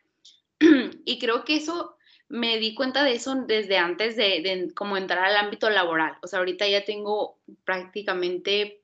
y 0.60 1.18
creo 1.18 1.46
que 1.46 1.56
eso 1.56 1.96
me 2.30 2.58
di 2.58 2.74
cuenta 2.74 3.02
de 3.02 3.14
eso 3.14 3.34
desde 3.34 3.76
antes 3.76 4.14
de, 4.14 4.70
como 4.76 4.96
entrar 4.96 5.24
al 5.24 5.36
ámbito 5.36 5.68
laboral. 5.68 6.16
O 6.22 6.28
sea, 6.28 6.38
ahorita 6.38 6.66
ya 6.68 6.84
tengo 6.84 7.38
prácticamente, 7.64 8.82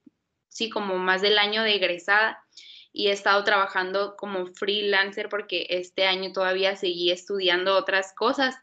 sí, 0.48 0.68
como 0.68 0.98
más 0.98 1.22
del 1.22 1.38
año 1.38 1.62
de 1.62 1.76
egresada 1.76 2.44
y 2.92 3.06
he 3.06 3.12
estado 3.12 3.44
trabajando 3.44 4.16
como 4.16 4.46
freelancer 4.46 5.28
porque 5.28 5.66
este 5.70 6.06
año 6.06 6.32
todavía 6.32 6.74
seguí 6.74 7.12
estudiando 7.12 7.76
otras 7.76 8.12
cosas. 8.14 8.56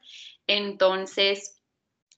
Entonces, 0.48 1.62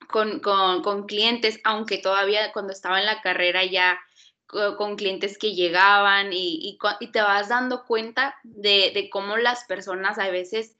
con, 0.10 0.40
con, 0.40 1.06
clientes, 1.06 1.60
aunque 1.66 2.00
todavía 2.00 2.52
cuando 2.52 2.74
estaba 2.74 3.00
en 3.00 3.06
la 3.06 3.22
carrera 3.22 3.64
ya 3.64 4.00
con 4.48 4.96
clientes 4.96 5.38
que 5.38 5.54
llegaban 5.54 6.34
y, 6.34 6.80
y, 7.00 7.08
te 7.12 7.22
vas 7.22 7.50
dando 7.50 7.84
cuenta 7.86 8.36
de, 8.44 9.10
cómo 9.12 9.38
las 9.38 9.66
personas 9.66 10.18
a 10.18 10.30
veces 10.30 10.76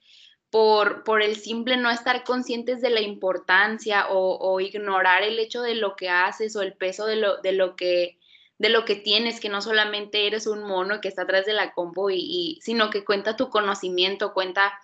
por, 0.56 1.04
por 1.04 1.22
el 1.22 1.36
simple 1.36 1.76
no 1.76 1.92
estar 1.92 2.24
conscientes 2.24 2.80
de 2.80 2.90
la 2.90 3.02
importancia 3.02 4.06
o, 4.08 4.62
ignorar 4.62 5.22
el 5.22 5.38
hecho 5.38 5.62
de 5.62 5.76
lo 5.76 5.98
que 5.98 6.08
haces 6.08 6.56
o 6.56 6.62
el 6.62 6.72
peso 6.72 7.06
de 7.06 7.18
lo, 7.18 7.42
de 7.42 7.52
lo 7.52 7.76
que 7.76 8.18
de 8.58 8.70
lo 8.70 8.86
que 8.86 8.96
tienes, 8.96 9.42
que 9.42 9.50
no 9.50 9.62
solamente 9.62 10.28
eres 10.28 10.48
un 10.48 10.64
mono 10.64 11.02
que 11.02 11.10
está 11.10 11.24
atrás 11.24 11.46
de 11.46 11.52
la 11.52 11.74
compu 11.74 12.10
y, 12.10 12.58
sino 12.62 12.90
que 12.90 13.04
cuenta 13.04 13.36
tu 13.36 13.50
conocimiento, 13.50 14.34
cuenta, 14.34 14.80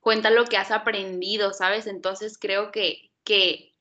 cuenta 0.00 0.28
lo 0.30 0.44
que 0.46 0.56
has 0.56 0.72
aprendido, 0.72 1.52
¿sabes? 1.52 1.86
Entonces 1.86 2.36
creo 2.36 2.72
que, 2.72 3.12
que 3.22 3.74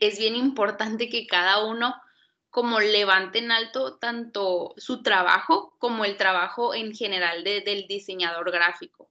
es 0.00 0.18
bien 0.18 0.34
importante 0.34 1.10
que 1.10 1.26
cada 1.26 1.62
uno 1.62 1.94
como 2.48 2.80
levante 2.80 3.38
en 3.38 3.52
alto 3.52 3.98
tanto 3.98 4.72
su 4.78 5.02
trabajo 5.02 5.74
como 5.78 6.06
el 6.06 6.16
trabajo 6.16 6.74
en 6.74 6.94
general 6.94 7.44
del 7.44 7.86
diseñador 7.86 8.50
gráfico 8.50 9.10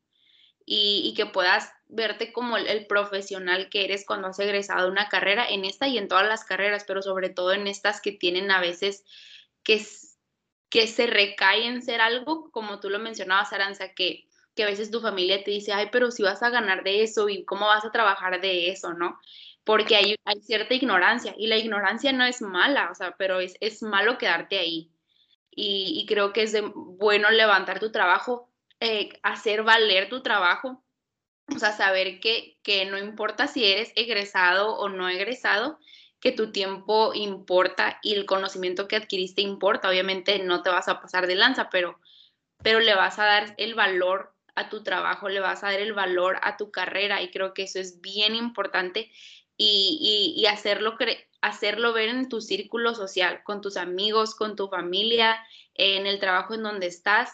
y, 0.65 1.13
que 1.15 1.25
puedas 1.25 1.72
verte 1.88 2.32
como 2.32 2.58
el, 2.58 2.88
profesional 2.88 3.70
que 3.70 3.86
eres 3.86 4.05
cuando 4.05 4.27
has 4.29 4.39
egresado 4.39 4.89
una 4.89 5.10
carrera, 5.10 5.46
en 5.48 5.65
esta 5.65 5.88
y 5.88 5.98
en 5.98 6.08
todas 6.08 6.27
las 6.27 6.46
carreras, 6.46 6.86
pero 6.88 7.01
sobre 7.01 7.29
todo 7.29 7.53
en 7.53 7.67
estas 7.67 8.01
que 8.01 8.12
tienen 8.12 8.51
a 8.51 8.62
veces 8.62 9.03
que, 9.63 9.86
que 10.70 10.88
se 10.88 11.08
recae 11.08 11.65
en 11.67 11.82
ser 11.82 12.01
algo, 12.01 12.50
como 12.51 12.79
tú 12.79 12.89
lo 12.89 13.00
mencionabas, 13.00 13.53
Aranza, 13.53 13.93
que, 13.93 14.27
que 14.55 14.63
a 14.63 14.67
veces 14.67 14.91
tu 14.91 15.01
familia 15.01 15.43
te 15.43 15.51
dice, 15.51 15.74
ay, 15.74 15.89
pero 15.91 16.12
si 16.12 16.24
vas 16.24 16.43
a 16.43 16.50
ganar 16.50 16.84
de 16.84 17.03
eso 17.03 17.29
y 17.29 17.46
cómo 17.46 17.67
vas 17.67 17.86
a 17.86 17.91
trabajar 17.91 18.41
de 18.41 18.70
eso, 18.70 18.93
¿no? 18.93 19.20
Porque 19.63 19.96
hay, 19.96 20.15
hay 20.25 20.41
cierta 20.41 20.74
ignorancia 20.74 21.36
y 21.38 21.48
la 21.48 21.58
ignorancia 21.58 22.12
no 22.12 22.25
es 22.25 22.41
mala, 22.41 22.89
o 22.91 22.96
sea, 22.96 23.15
pero 23.17 23.39
es, 23.39 23.55
es 23.62 23.82
malo 23.82 24.17
quedarte 24.17 24.60
ahí. 24.60 24.89
Y 25.55 26.03
creo 26.08 26.34
que 26.34 26.41
es 26.43 26.55
bueno 26.74 27.29
levantar 27.29 27.79
tu 27.79 27.91
trabajo 27.91 28.52
eh, 28.84 29.18
hacer 29.24 29.63
valer 29.63 30.10
tu 30.10 30.22
trabajo, 30.22 30.84
o 31.48 31.58
sea, 31.58 31.72
saber 31.72 32.20
que, 32.20 32.58
que 32.63 32.84
no 32.84 32.98
importa 32.98 33.48
si 33.48 33.63
eres 33.63 33.94
egresado 33.96 34.75
o 34.75 34.90
no 34.90 35.08
egresado, 35.08 35.80
que 36.20 36.34
tu 36.34 36.52
tiempo 36.52 37.13
importa 37.13 37.98
y 38.04 38.13
el 38.13 38.25
conocimiento 38.25 38.90
que 38.90 38.98
adquiriste 38.98 39.42
importa. 39.42 39.88
Obviamente 39.88 40.38
no 40.40 40.63
te 40.63 40.70
vas 40.70 40.90
a 40.90 41.00
pasar 41.00 41.28
de 41.28 41.36
lanza, 41.36 41.70
pero, 41.70 41.98
pero 42.62 42.82
le 42.82 42.94
vas 42.94 43.20
a 43.20 43.25
dar 43.25 43.56
el 43.58 43.74
valor 43.74 44.36
a 44.54 44.68
tu 44.68 44.84
trabajo, 44.84 45.30
le 45.30 45.40
vas 45.40 45.63
a 45.63 45.72
dar 45.72 45.80
el 45.80 45.94
valor 45.94 46.40
a 46.42 46.58
tu 46.58 46.70
carrera 46.70 47.22
y 47.22 47.32
creo 47.32 47.54
que 47.54 47.63
eso 47.63 47.80
es 47.80 48.02
bien 48.02 48.36
importante 48.36 49.10
y, 49.56 50.36
y, 50.36 50.46
hacerlo, 50.48 50.98
hacerlo 51.40 51.94
ver 51.94 52.10
en 52.10 52.28
tu 52.28 52.42
círculo 52.42 52.96
social, 52.96 53.44
con 53.46 53.62
tus 53.62 53.78
amigos, 53.78 54.36
con 54.36 54.58
tu 54.58 54.68
familia, 54.68 55.42
en 55.74 56.06
el 56.06 56.20
trabajo 56.20 56.54
en 56.54 56.63
donde 56.63 56.88
estás 56.88 57.32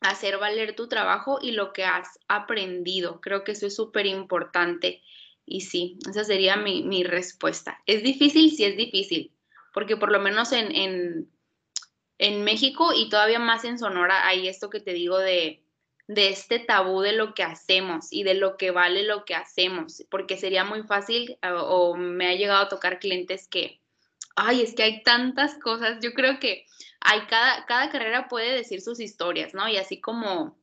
hacer 0.00 0.38
valer 0.38 0.74
tu 0.74 0.88
trabajo 0.88 1.38
y 1.40 1.52
lo 1.52 1.72
que 1.72 1.84
has 1.84 2.18
aprendido. 2.28 3.20
Creo 3.20 3.44
que 3.44 3.52
eso 3.52 3.66
es 3.66 3.76
súper 3.76 4.06
importante. 4.06 5.02
Y 5.44 5.62
sí, 5.62 5.98
esa 6.08 6.24
sería 6.24 6.56
mi, 6.56 7.02
respuesta. 7.04 7.80
¿Es 7.86 8.02
difícil? 8.02 8.50
Sí, 8.50 8.64
es 8.64 8.76
difícil, 8.76 9.32
porque 9.74 9.96
por 9.96 10.12
lo 10.12 10.20
menos 10.20 10.52
en, 10.52 10.74
en, 10.74 11.30
en, 12.18 12.44
México 12.44 12.92
y 12.94 13.08
todavía 13.08 13.40
más 13.40 13.64
en 13.64 13.78
Sonora 13.78 14.26
hay 14.26 14.48
esto 14.48 14.70
que 14.70 14.80
te 14.80 14.92
digo 14.92 15.18
de, 15.18 15.64
de 16.06 16.28
este 16.28 16.60
tabú 16.60 17.00
de 17.00 17.12
lo 17.12 17.34
que 17.34 17.42
hacemos 17.42 18.12
y 18.12 18.22
de 18.22 18.34
lo 18.34 18.56
que 18.56 18.70
vale 18.70 19.02
lo 19.02 19.24
que 19.24 19.34
hacemos, 19.34 20.04
porque 20.08 20.36
sería 20.36 20.64
muy 20.64 20.84
fácil 20.84 21.36
o 21.42 21.96
me 21.96 22.28
ha 22.28 22.34
llegado 22.34 22.62
a 22.62 22.68
tocar 22.68 23.00
clientes 23.00 23.48
que, 23.48 23.80
ay, 24.36 24.62
es 24.62 24.74
que 24.74 24.84
hay 24.84 25.02
tantas 25.02 25.58
cosas, 25.58 25.98
yo 26.00 26.12
creo 26.12 26.38
que 26.38 26.66
hay 27.00 27.20
cada, 27.26 27.66
cada 27.66 27.90
carrera 27.90 28.28
puede 28.28 28.52
decir 28.52 28.80
sus 28.82 29.00
historias, 29.00 29.54
¿no? 29.54 29.68
Y 29.68 29.76
así 29.76 30.00
como 30.00 30.58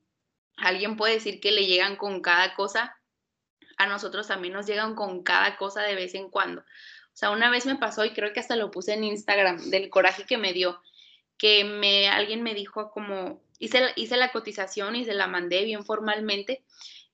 alguien 0.57 0.95
puede 0.95 1.15
decir 1.15 1.39
que 1.39 1.51
le 1.51 1.65
llegan 1.65 1.95
con 1.95 2.21
cada 2.21 2.55
cosa, 2.55 2.97
a 3.77 3.87
nosotros 3.87 4.27
también 4.27 4.53
nos 4.53 4.65
llegan 4.65 4.95
con 4.95 5.23
cada 5.23 5.57
cosa 5.57 5.81
de 5.81 5.95
vez 5.95 6.15
en 6.15 6.29
cuando. 6.29 6.61
O 6.61 7.19
sea, 7.19 7.31
una 7.31 7.49
vez 7.49 7.65
me 7.65 7.75
pasó 7.75 8.05
y 8.05 8.13
creo 8.13 8.33
que 8.33 8.39
hasta 8.39 8.55
lo 8.55 8.71
puse 8.71 8.93
en 8.93 9.03
Instagram 9.03 9.69
del 9.69 9.89
coraje 9.89 10.25
que 10.25 10.37
me 10.37 10.53
dio, 10.53 10.81
que 11.37 11.63
me, 11.63 12.09
alguien 12.09 12.43
me 12.43 12.53
dijo 12.53 12.91
como, 12.91 13.41
hice, 13.59 13.81
hice 13.95 14.17
la 14.17 14.31
cotización 14.31 14.95
y 14.95 15.05
se 15.05 15.13
la 15.13 15.27
mandé 15.27 15.63
bien 15.63 15.83
formalmente 15.83 16.63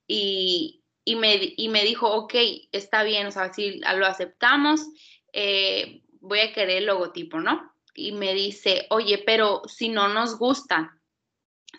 y, 0.06 0.82
y, 1.04 1.16
me, 1.16 1.38
y 1.56 1.68
me 1.68 1.84
dijo, 1.84 2.10
ok, 2.10 2.34
está 2.72 3.02
bien, 3.02 3.26
o 3.26 3.30
sea, 3.30 3.52
si 3.52 3.80
lo 3.80 4.06
aceptamos, 4.06 4.86
eh, 5.32 6.02
voy 6.20 6.40
a 6.40 6.52
querer 6.52 6.78
el 6.78 6.86
logotipo, 6.86 7.40
¿no? 7.40 7.73
Y 7.94 8.12
me 8.12 8.34
dice, 8.34 8.86
oye, 8.90 9.22
pero 9.24 9.62
si 9.66 9.88
no 9.88 10.08
nos 10.08 10.38
gusta, 10.38 11.00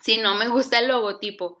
si 0.02 0.18
no 0.18 0.34
me 0.34 0.48
gusta 0.48 0.78
el 0.78 0.88
logotipo, 0.88 1.58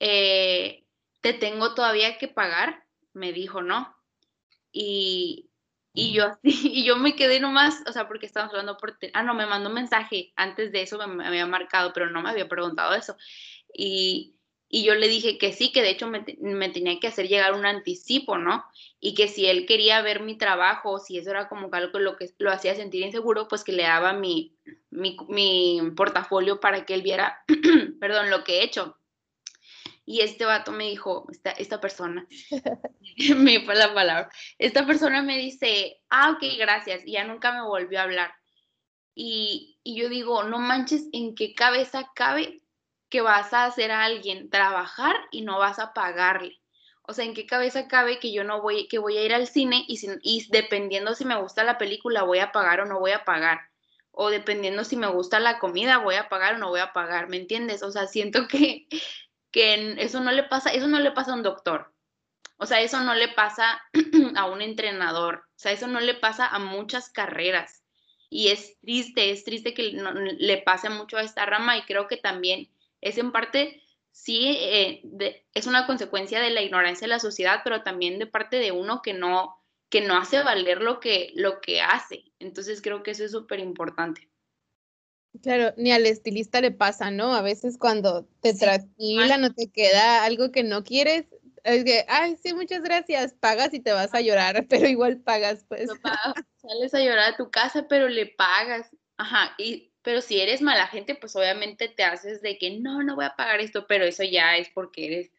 eh, 0.00 0.84
¿te 1.20 1.32
tengo 1.32 1.74
todavía 1.74 2.18
que 2.18 2.28
pagar? 2.28 2.84
Me 3.12 3.32
dijo, 3.32 3.62
¿no? 3.62 3.96
Y, 4.72 5.50
y 5.92 6.12
yo 6.12 6.26
así, 6.26 6.40
y 6.72 6.84
yo 6.84 6.96
me 6.96 7.16
quedé 7.16 7.40
nomás, 7.40 7.82
o 7.88 7.92
sea, 7.92 8.06
porque 8.06 8.26
estábamos 8.26 8.52
hablando 8.52 8.76
por, 8.76 8.96
ah, 9.14 9.22
no, 9.22 9.34
me 9.34 9.46
mandó 9.46 9.68
un 9.70 9.74
mensaje, 9.74 10.32
antes 10.36 10.70
de 10.70 10.82
eso 10.82 11.04
me, 11.08 11.26
había 11.26 11.46
marcado, 11.46 11.92
pero 11.92 12.10
no 12.10 12.22
me 12.22 12.30
había 12.30 12.48
preguntado 12.48 12.94
eso. 12.94 13.16
Y, 13.72 14.35
y 14.68 14.84
yo 14.84 14.94
le 14.94 15.08
dije 15.08 15.38
que 15.38 15.52
sí, 15.52 15.70
que 15.70 15.82
de 15.82 15.90
hecho 15.90 16.08
me, 16.08 16.22
tenía 16.70 16.98
que 16.98 17.06
hacer 17.06 17.28
llegar 17.28 17.54
un 17.54 17.66
anticipo, 17.66 18.36
¿no? 18.36 18.64
Y 18.98 19.14
que 19.14 19.28
si 19.28 19.46
él 19.46 19.64
quería 19.64 20.02
ver 20.02 20.20
mi 20.22 20.36
trabajo 20.36 20.98
si 20.98 21.18
eso 21.18 21.30
era 21.30 21.48
como 21.48 21.68
algo 21.72 21.98
lo 22.00 22.16
que 22.16 22.32
lo 22.38 22.50
hacía 22.50 22.74
sentir 22.74 23.02
inseguro, 23.02 23.46
pues 23.46 23.62
que 23.62 23.72
le 23.72 23.84
daba 23.84 24.12
mi, 24.12 24.56
mi, 24.90 25.16
mi 25.28 25.80
portafolio 25.96 26.58
para 26.58 26.84
que 26.84 26.94
él 26.94 27.02
viera, 27.02 27.44
perdón, 28.00 28.30
lo 28.30 28.42
que 28.42 28.58
he 28.58 28.64
hecho. 28.64 28.98
Y 30.04 30.20
este 30.20 30.44
vato 30.44 30.72
me 30.72 30.88
dijo, 30.88 31.26
esta, 31.30 31.50
esta 31.50 31.80
persona, 31.80 32.26
me 33.36 33.64
fue 33.64 33.74
la 33.74 33.94
palabra, 33.94 34.30
esta 34.58 34.86
persona 34.86 35.22
me 35.22 35.38
dice, 35.38 36.00
ah, 36.10 36.30
ok, 36.32 36.44
gracias, 36.58 37.02
y 37.06 37.12
ya 37.12 37.24
nunca 37.24 37.52
me 37.52 37.62
volvió 37.62 38.00
a 38.00 38.04
hablar. 38.04 38.32
Y, 39.14 39.78
y 39.82 39.96
yo 39.96 40.08
digo, 40.08 40.44
no 40.44 40.58
manches, 40.58 41.08
¿en 41.12 41.34
qué 41.34 41.54
cabeza 41.54 42.10
cabe 42.14 42.62
que 43.08 43.20
vas 43.20 43.52
a 43.52 43.64
hacer 43.64 43.90
a 43.90 44.04
alguien 44.04 44.50
trabajar 44.50 45.16
y 45.30 45.42
no 45.42 45.58
vas 45.58 45.78
a 45.78 45.92
pagarle. 45.92 46.60
O 47.02 47.12
sea, 47.12 47.24
¿en 47.24 47.34
qué 47.34 47.46
cabeza 47.46 47.86
cabe 47.86 48.18
que 48.18 48.32
yo 48.32 48.42
no 48.42 48.60
voy, 48.60 48.88
que 48.88 48.98
voy 48.98 49.16
a 49.16 49.24
ir 49.24 49.32
al 49.32 49.46
cine 49.46 49.84
y, 49.86 49.98
y 50.22 50.46
dependiendo 50.50 51.14
si 51.14 51.24
me 51.24 51.40
gusta 51.40 51.62
la 51.62 51.78
película 51.78 52.24
voy 52.24 52.40
a 52.40 52.50
pagar 52.50 52.80
o 52.80 52.86
no 52.86 52.98
voy 52.98 53.12
a 53.12 53.24
pagar? 53.24 53.60
O 54.10 54.30
dependiendo 54.30 54.82
si 54.82 54.96
me 54.96 55.06
gusta 55.06 55.38
la 55.38 55.58
comida 55.58 55.98
voy 55.98 56.16
a 56.16 56.28
pagar 56.28 56.54
o 56.54 56.58
no 56.58 56.68
voy 56.68 56.80
a 56.80 56.92
pagar, 56.92 57.28
¿me 57.28 57.36
entiendes? 57.36 57.82
O 57.82 57.92
sea, 57.92 58.06
siento 58.06 58.48
que, 58.48 58.88
que 59.52 59.94
eso 59.98 60.20
no 60.20 60.32
le 60.32 60.42
pasa, 60.42 60.70
eso 60.70 60.88
no 60.88 60.98
le 60.98 61.12
pasa 61.12 61.32
a 61.32 61.34
un 61.36 61.42
doctor. 61.42 61.92
O 62.58 62.66
sea, 62.66 62.80
eso 62.80 63.00
no 63.00 63.14
le 63.14 63.28
pasa 63.28 63.82
a 64.36 64.46
un 64.46 64.62
entrenador. 64.62 65.44
O 65.54 65.58
sea, 65.58 65.72
eso 65.72 65.86
no 65.86 66.00
le 66.00 66.14
pasa 66.14 66.46
a 66.48 66.58
muchas 66.58 67.10
carreras. 67.10 67.84
Y 68.28 68.48
es 68.48 68.80
triste, 68.80 69.30
es 69.30 69.44
triste 69.44 69.74
que 69.74 69.92
le 70.38 70.58
pase 70.58 70.88
mucho 70.88 71.16
a 71.18 71.22
esta 71.22 71.46
rama 71.46 71.76
y 71.76 71.82
creo 71.82 72.08
que 72.08 72.16
también 72.16 72.68
es 73.08 73.18
en 73.18 73.32
parte, 73.32 73.82
sí, 74.10 74.56
eh, 74.58 75.02
es 75.54 75.66
una 75.66 75.86
consecuencia 75.86 76.40
de 76.40 76.50
la 76.50 76.62
ignorancia 76.62 77.06
de 77.06 77.12
la 77.12 77.20
sociedad, 77.20 77.60
pero 77.62 77.82
también 77.82 78.18
de 78.18 78.26
parte 78.26 78.56
de 78.56 78.72
uno 78.72 79.02
que 79.02 79.14
no, 79.14 79.56
que 79.88 80.00
no 80.00 80.16
hace 80.16 80.42
valer 80.42 80.82
lo 80.82 81.00
que, 81.00 81.32
lo 81.34 81.60
que 81.60 81.80
hace. 81.80 82.24
Entonces 82.38 82.82
creo 82.82 83.02
que 83.02 83.12
eso 83.12 83.24
es 83.24 83.32
súper 83.32 83.60
importante. 83.60 84.28
Claro, 85.42 85.74
ni 85.76 85.92
al 85.92 86.06
estilista 86.06 86.60
le 86.60 86.70
pasa, 86.70 87.10
¿no? 87.10 87.34
A 87.34 87.42
veces 87.42 87.76
cuando 87.78 88.26
te 88.40 88.54
sí. 88.54 89.16
no 89.38 89.54
te 89.54 89.70
queda 89.70 90.24
algo 90.24 90.50
que 90.50 90.62
no 90.62 90.82
quieres, 90.82 91.26
es 91.62 91.84
que, 91.84 92.04
ay, 92.08 92.36
sí, 92.42 92.54
muchas 92.54 92.82
gracias, 92.82 93.34
pagas 93.34 93.74
y 93.74 93.80
te 93.80 93.92
vas 93.92 94.14
a 94.14 94.20
llorar, 94.20 94.66
pero 94.68 94.88
igual 94.88 95.18
pagas, 95.18 95.64
pues. 95.68 95.90
sales 96.56 96.94
a 96.94 97.00
llorar 97.00 97.34
a 97.34 97.36
tu 97.36 97.50
casa, 97.50 97.86
pero 97.88 98.08
le 98.08 98.26
pagas. 98.26 98.88
Ajá, 99.18 99.54
y 99.58 99.92
pero 100.06 100.20
si 100.20 100.40
eres 100.40 100.62
mala 100.62 100.86
gente, 100.86 101.16
pues 101.16 101.34
obviamente 101.34 101.88
te 101.88 102.04
haces 102.04 102.40
de 102.40 102.58
que 102.58 102.78
no, 102.78 103.02
no 103.02 103.16
voy 103.16 103.24
a 103.24 103.34
pagar 103.34 103.58
esto, 103.58 103.88
pero 103.88 104.04
eso 104.04 104.22
ya 104.22 104.56
es 104.56 104.68
porque 104.68 105.06
eres 105.06 105.32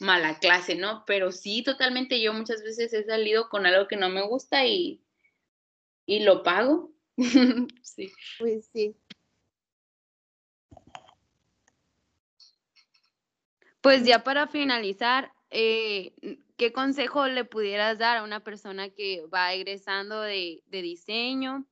mala 0.00 0.40
clase, 0.40 0.74
¿no? 0.74 1.04
Pero 1.06 1.30
sí, 1.30 1.62
totalmente, 1.62 2.20
yo 2.20 2.32
muchas 2.32 2.60
veces 2.64 2.92
he 2.92 3.04
salido 3.04 3.48
con 3.48 3.66
algo 3.66 3.86
que 3.86 3.94
no 3.94 4.08
me 4.08 4.22
gusta 4.22 4.66
y, 4.66 5.00
y 6.06 6.24
lo 6.24 6.42
pago. 6.42 6.90
sí. 7.84 8.12
Pues 8.40 8.68
sí. 8.72 8.96
Pues 13.80 14.04
ya 14.04 14.24
para 14.24 14.48
finalizar, 14.48 15.30
eh, 15.50 16.40
¿qué 16.56 16.72
consejo 16.72 17.28
le 17.28 17.44
pudieras 17.44 17.96
dar 17.98 18.16
a 18.16 18.24
una 18.24 18.42
persona 18.42 18.88
que 18.88 19.24
va 19.32 19.54
egresando 19.54 20.20
de, 20.20 20.64
de 20.66 20.82
diseño 20.82 21.64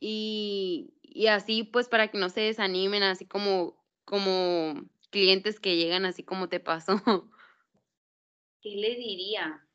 y, 0.00 0.94
y, 1.14 1.26
así 1.28 1.64
pues 1.64 1.88
para 1.88 2.08
que 2.08 2.18
no 2.18 2.28
se 2.28 2.40
desanimen, 2.42 3.02
así 3.02 3.26
como, 3.26 3.76
como 4.04 4.74
clientes 5.10 5.60
que 5.60 5.76
llegan 5.76 6.04
así 6.04 6.22
como 6.22 6.48
te 6.48 6.60
pasó? 6.60 6.94
¿Qué 8.60 8.76
le 8.76 8.96
diría? 8.96 9.66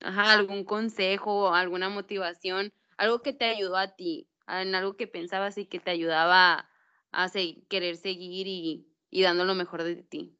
Ajá, 0.00 0.32
algún 0.32 0.64
consejo, 0.64 1.54
alguna 1.54 1.88
motivación, 1.88 2.72
algo 2.96 3.22
que 3.22 3.32
te 3.32 3.44
ayudó 3.46 3.76
a 3.76 3.96
ti, 3.96 4.28
en 4.46 4.74
algo 4.74 4.96
que 4.96 5.06
pensabas 5.06 5.58
y 5.58 5.66
que 5.66 5.80
te 5.80 5.90
ayudaba 5.90 6.68
a 7.12 7.30
querer 7.68 7.96
seguir 7.96 8.46
y, 8.46 8.86
y 9.10 9.22
dando 9.22 9.44
lo 9.44 9.54
mejor 9.54 9.82
de 9.82 10.02
ti. 10.02 10.36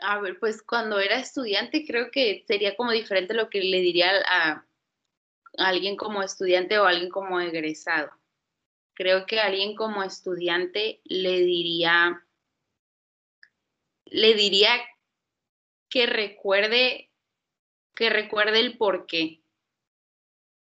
A 0.00 0.20
ver, 0.20 0.38
pues 0.38 0.62
cuando 0.62 0.98
era 0.98 1.18
estudiante 1.18 1.86
creo 1.86 2.10
que 2.10 2.44
sería 2.46 2.76
como 2.76 2.90
diferente 2.90 3.32
lo 3.32 3.48
que 3.48 3.60
le 3.60 3.80
diría 3.80 4.10
a, 4.28 4.66
alguien 5.58 5.96
como 5.96 6.22
estudiante 6.22 6.78
o 6.78 6.84
alguien 6.84 7.10
como 7.10 7.40
egresado. 7.40 8.10
Creo 8.94 9.26
que 9.26 9.40
alguien 9.40 9.74
como 9.74 10.02
estudiante 10.02 11.00
le 11.04 11.40
diría, 11.40 12.24
le 14.06 14.34
diría 14.34 14.70
que 15.88 16.06
recuerde, 16.06 17.10
que 17.94 18.10
recuerde 18.10 18.60
el 18.60 18.76
por 18.76 19.06
qué. 19.06 19.40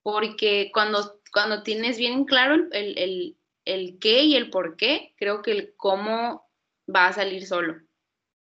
Porque 0.03 0.71
cuando, 0.73 1.21
cuando 1.33 1.62
tienes 1.62 1.99
bien 1.99 2.25
claro 2.25 2.55
el, 2.55 2.99
el, 2.99 3.37
el 3.65 3.99
qué 3.99 4.23
y 4.23 4.37
el 4.37 4.51
por 4.51 4.77
qué, 4.77 5.15
creo 5.17 5.43
que 5.43 5.53
el 5.53 5.75
cómo 5.77 6.49
va 6.89 7.07
a 7.07 7.12
salir 7.12 7.47
solo 7.47 7.81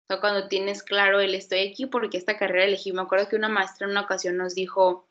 sea, 0.09 0.19
cuando 0.19 0.47
tienes 0.47 0.83
claro 0.83 1.19
el 1.19 1.35
estoy 1.35 1.59
aquí 1.69 1.85
porque 1.85 2.17
esta 2.17 2.37
carrera 2.37 2.65
elegí. 2.65 2.91
Me 2.91 3.01
acuerdo 3.01 3.29
que 3.29 3.35
una 3.35 3.49
maestra 3.49 3.85
en 3.85 3.91
una 3.91 4.01
ocasión 4.01 4.37
nos 4.37 4.55
dijo, 4.55 5.07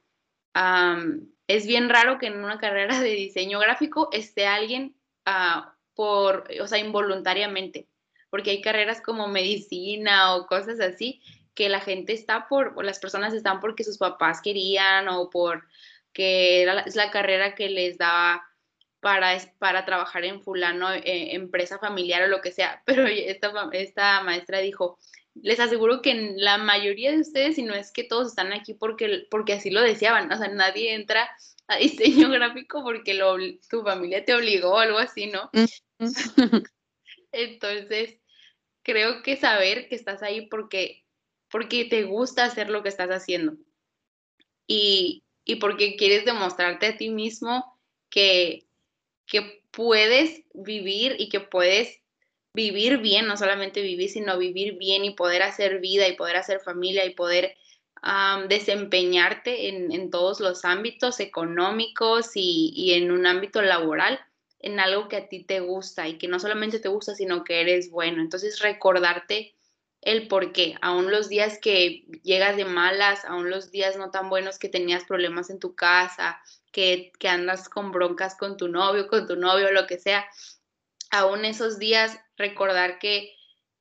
es 1.46 1.66
bien 1.66 1.88
raro 1.88 2.18
que 2.18 2.26
en 2.26 2.44
una 2.44 2.58
carrera 2.58 3.00
de 3.00 3.10
diseño 3.10 3.58
gráfico 3.58 4.08
esté 4.12 4.46
alguien 4.46 4.96
uh, 5.26 5.68
por, 5.94 6.48
o 6.60 6.66
sea, 6.66 6.78
involuntariamente, 6.78 7.88
porque 8.30 8.50
hay 8.50 8.60
carreras 8.60 9.00
como 9.00 9.28
medicina 9.28 10.36
o 10.36 10.46
cosas 10.46 10.80
así 10.80 11.22
que 11.54 11.68
la 11.68 11.80
gente 11.80 12.12
está 12.12 12.46
por, 12.46 12.74
o 12.76 12.82
las 12.82 13.00
personas 13.00 13.34
están 13.34 13.58
porque 13.58 13.82
sus 13.82 13.98
papás 13.98 14.40
querían 14.40 15.08
o 15.08 15.28
por 15.28 15.66
que 16.12 16.64
es 16.86 16.96
la 16.96 17.10
carrera 17.10 17.54
que 17.54 17.68
les 17.68 17.98
daba 17.98 18.47
para, 19.00 19.38
para 19.58 19.84
trabajar 19.84 20.24
en 20.24 20.42
fulano, 20.42 20.92
eh, 20.92 21.34
empresa 21.34 21.78
familiar 21.78 22.22
o 22.22 22.28
lo 22.28 22.40
que 22.40 22.52
sea. 22.52 22.82
Pero 22.86 23.06
esta, 23.06 23.52
esta 23.72 24.22
maestra 24.22 24.58
dijo, 24.60 24.98
les 25.34 25.60
aseguro 25.60 26.02
que 26.02 26.34
la 26.36 26.58
mayoría 26.58 27.12
de 27.12 27.20
ustedes, 27.20 27.56
si 27.56 27.62
no 27.62 27.74
es 27.74 27.92
que 27.92 28.04
todos 28.04 28.28
están 28.28 28.52
aquí 28.52 28.74
porque, 28.74 29.26
porque 29.30 29.54
así 29.54 29.70
lo 29.70 29.80
deseaban, 29.82 30.30
o 30.32 30.36
sea, 30.36 30.48
nadie 30.48 30.94
entra 30.94 31.28
a 31.68 31.76
diseño 31.76 32.30
gráfico 32.30 32.82
porque 32.82 33.14
lo, 33.14 33.36
tu 33.70 33.82
familia 33.82 34.24
te 34.24 34.34
obligó 34.34 34.72
o 34.72 34.78
algo 34.78 34.98
así, 34.98 35.26
¿no? 35.26 35.50
Entonces, 37.32 38.18
creo 38.82 39.22
que 39.22 39.36
saber 39.36 39.88
que 39.88 39.94
estás 39.94 40.22
ahí 40.22 40.46
porque, 40.46 41.04
porque 41.50 41.84
te 41.84 42.04
gusta 42.04 42.44
hacer 42.44 42.70
lo 42.70 42.82
que 42.82 42.88
estás 42.88 43.10
haciendo 43.10 43.56
y, 44.66 45.24
y 45.44 45.56
porque 45.56 45.96
quieres 45.96 46.24
demostrarte 46.24 46.86
a 46.86 46.96
ti 46.96 47.10
mismo 47.10 47.78
que, 48.10 48.67
que 49.28 49.62
puedes 49.70 50.42
vivir 50.54 51.14
y 51.18 51.28
que 51.28 51.38
puedes 51.38 52.00
vivir 52.54 52.98
bien, 52.98 53.26
no 53.28 53.36
solamente 53.36 53.82
vivir, 53.82 54.10
sino 54.10 54.36
vivir 54.38 54.76
bien 54.78 55.04
y 55.04 55.10
poder 55.14 55.42
hacer 55.42 55.78
vida 55.78 56.08
y 56.08 56.16
poder 56.16 56.36
hacer 56.36 56.60
familia 56.60 57.04
y 57.04 57.14
poder 57.14 57.56
desempeñarte 58.48 59.68
en, 59.68 60.10
todos 60.10 60.40
los 60.40 60.64
ámbitos 60.64 61.20
económicos 61.20 62.32
y, 62.34 62.72
y, 62.74 62.94
en 62.94 63.10
un 63.10 63.26
ámbito 63.26 63.60
laboral, 63.60 64.18
en 64.60 64.80
algo 64.80 65.08
que 65.08 65.16
a 65.16 65.28
ti 65.28 65.44
te 65.44 65.60
gusta 65.60 66.08
y 66.08 66.16
que 66.16 66.28
no 66.28 66.40
solamente 66.40 66.78
te 66.78 66.88
gusta, 66.88 67.14
sino 67.14 67.44
que 67.44 67.60
eres 67.60 67.90
bueno. 67.90 68.22
Entonces, 68.22 68.60
recordarte 68.60 69.54
el 70.10 70.26
por 70.26 70.52
qué, 70.52 70.76
aún 70.80 71.10
los 71.10 71.28
días 71.28 71.58
que 71.60 72.04
llegas 72.22 72.56
de 72.56 72.64
malas, 72.64 73.26
aún 73.26 73.50
los 73.50 73.70
días 73.70 73.96
no 73.98 74.10
tan 74.10 74.30
buenos 74.30 74.58
que 74.58 74.70
tenías 74.70 75.04
problemas 75.04 75.50
en 75.50 75.58
tu 75.58 75.74
casa, 75.74 76.40
que, 76.72 77.12
andas 77.28 77.68
con 77.68 77.92
broncas 77.92 78.34
con 78.34 78.56
tu 78.56 78.68
novio, 78.68 79.06
con 79.08 79.26
tu 79.26 79.36
novio, 79.36 79.70
lo 79.70 79.86
que 79.86 79.98
sea, 79.98 80.26
aún 81.10 81.44
esos 81.44 81.78
días 81.78 82.18
recordar 82.38 82.98
que, 82.98 83.34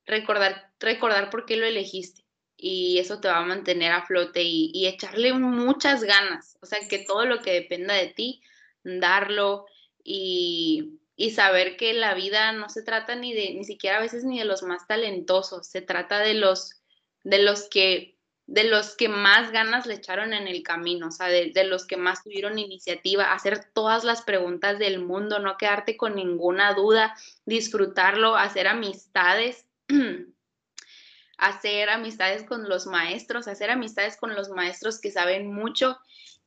recordar, 0.04 0.70
recordar 0.80 1.30
por 1.30 1.46
qué 1.46 1.56
lo 1.56 1.64
elegiste. 1.64 2.24
Y 2.58 2.98
eso 2.98 3.20
te 3.20 3.28
va 3.28 3.38
a 3.38 3.46
mantener 3.46 3.92
a 3.92 4.04
flote 4.04 4.42
y, 4.42 4.70
y, 4.74 4.86
echarle 4.86 5.32
muchas 5.32 6.02
ganas, 6.02 6.58
o 6.60 6.66
sea, 6.66 6.78
que 6.88 6.98
todo 6.98 7.24
lo 7.24 7.40
que 7.40 7.52
dependa 7.52 7.94
de 7.94 8.08
ti, 8.08 8.42
darlo 8.82 9.64
y, 10.04 10.98
y, 11.18 11.32
saber 11.32 11.76
que 11.76 11.92
la 11.92 12.14
vida 12.14 12.52
no 12.52 12.68
se 12.68 12.82
trata 12.82 13.16
ni 13.16 13.34
de, 13.34 13.54
ni 13.54 13.64
siquiera 13.64 13.98
a 13.98 14.00
veces 14.00 14.24
ni 14.24 14.38
de 14.38 14.44
los 14.44 14.62
más 14.62 14.86
talentosos, 14.86 15.66
se 15.66 15.82
trata 15.82 16.20
de 16.20 16.34
los, 16.34 16.80
de 17.24 17.42
los 17.42 17.68
que 17.68 18.18
de 18.48 18.64
los 18.64 18.96
que 18.96 19.10
más 19.10 19.52
ganas 19.52 19.84
le 19.84 19.92
echaron 19.92 20.32
en 20.32 20.48
el 20.48 20.62
camino, 20.62 21.08
o 21.08 21.10
sea, 21.10 21.28
de, 21.28 21.64
los 21.64 21.86
que 21.86 21.98
más 21.98 22.24
tuvieron 22.24 22.58
iniciativa, 22.58 23.34
hacer 23.34 23.62
todas 23.74 24.04
las 24.04 24.22
preguntas 24.22 24.78
del 24.78 25.00
mundo, 25.00 25.38
no 25.38 25.58
quedarte 25.58 25.98
con 25.98 26.14
ninguna 26.14 26.72
duda, 26.72 27.14
disfrutarlo, 27.44 28.36
hacer 28.36 28.66
amistades, 28.66 29.66
hacer 31.38 31.90
amistades 31.90 32.42
con 32.44 32.70
los 32.70 32.86
maestros, 32.86 33.48
hacer 33.48 33.70
amistades 33.70 34.16
con 34.16 34.34
los 34.34 34.48
maestros 34.48 34.98
que 34.98 35.10
saben 35.10 35.52
mucho 35.52 35.98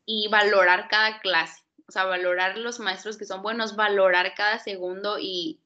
y 0.03 0.27
valorar 0.27 0.87
cada 0.89 1.19
clase, 1.19 1.61
o 1.91 1.93
sea, 1.93 2.05
valorar 2.05 2.57
los 2.57 2.79
maestros 2.79 3.17
que 3.17 3.25
son 3.25 3.41
buenos, 3.41 3.75
valorar 3.75 4.33
cada 4.33 4.59
segundo 4.59 5.17
y, 5.19 5.59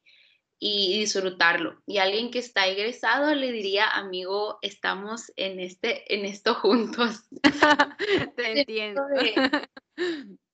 y 0.57 0.97
disfrutarlo. 0.97 1.79
Y 1.85 1.99
alguien 1.99 2.31
que 2.31 2.39
está 2.39 2.65
egresado 2.65 3.35
le 3.35 3.51
diría, 3.51 3.87
amigo, 3.87 4.57
estamos 4.63 5.31
en, 5.35 5.59
este, 5.59 6.11
en 6.15 6.25
esto 6.25 6.55
juntos. 6.55 7.25
Te 8.35 8.59
entiendo. 8.59 9.03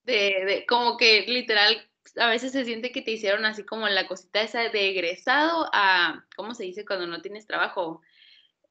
De, 0.02 0.66
como 0.68 0.98
que 0.98 1.22
literal, 1.22 1.88
a 2.16 2.28
veces 2.28 2.52
se 2.52 2.66
siente 2.66 2.92
que 2.92 3.00
te 3.00 3.12
hicieron 3.12 3.46
así 3.46 3.64
como 3.64 3.88
la 3.88 4.06
cosita 4.06 4.42
esa 4.42 4.68
de 4.68 4.90
egresado 4.90 5.70
a, 5.72 6.22
¿cómo 6.36 6.54
se 6.54 6.64
dice 6.64 6.84
cuando 6.84 7.06
no 7.06 7.22
tienes 7.22 7.46
trabajo? 7.46 8.02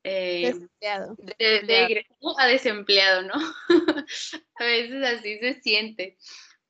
Eh, 0.03 0.53
desempleado. 0.53 1.15
De, 1.17 1.61
de 1.61 1.83
egresado 1.85 2.39
a 2.39 2.45
desempleado, 2.45 3.23
¿no? 3.23 3.33
a 4.55 4.63
veces 4.63 5.03
así 5.03 5.39
se 5.39 5.61
siente 5.61 6.19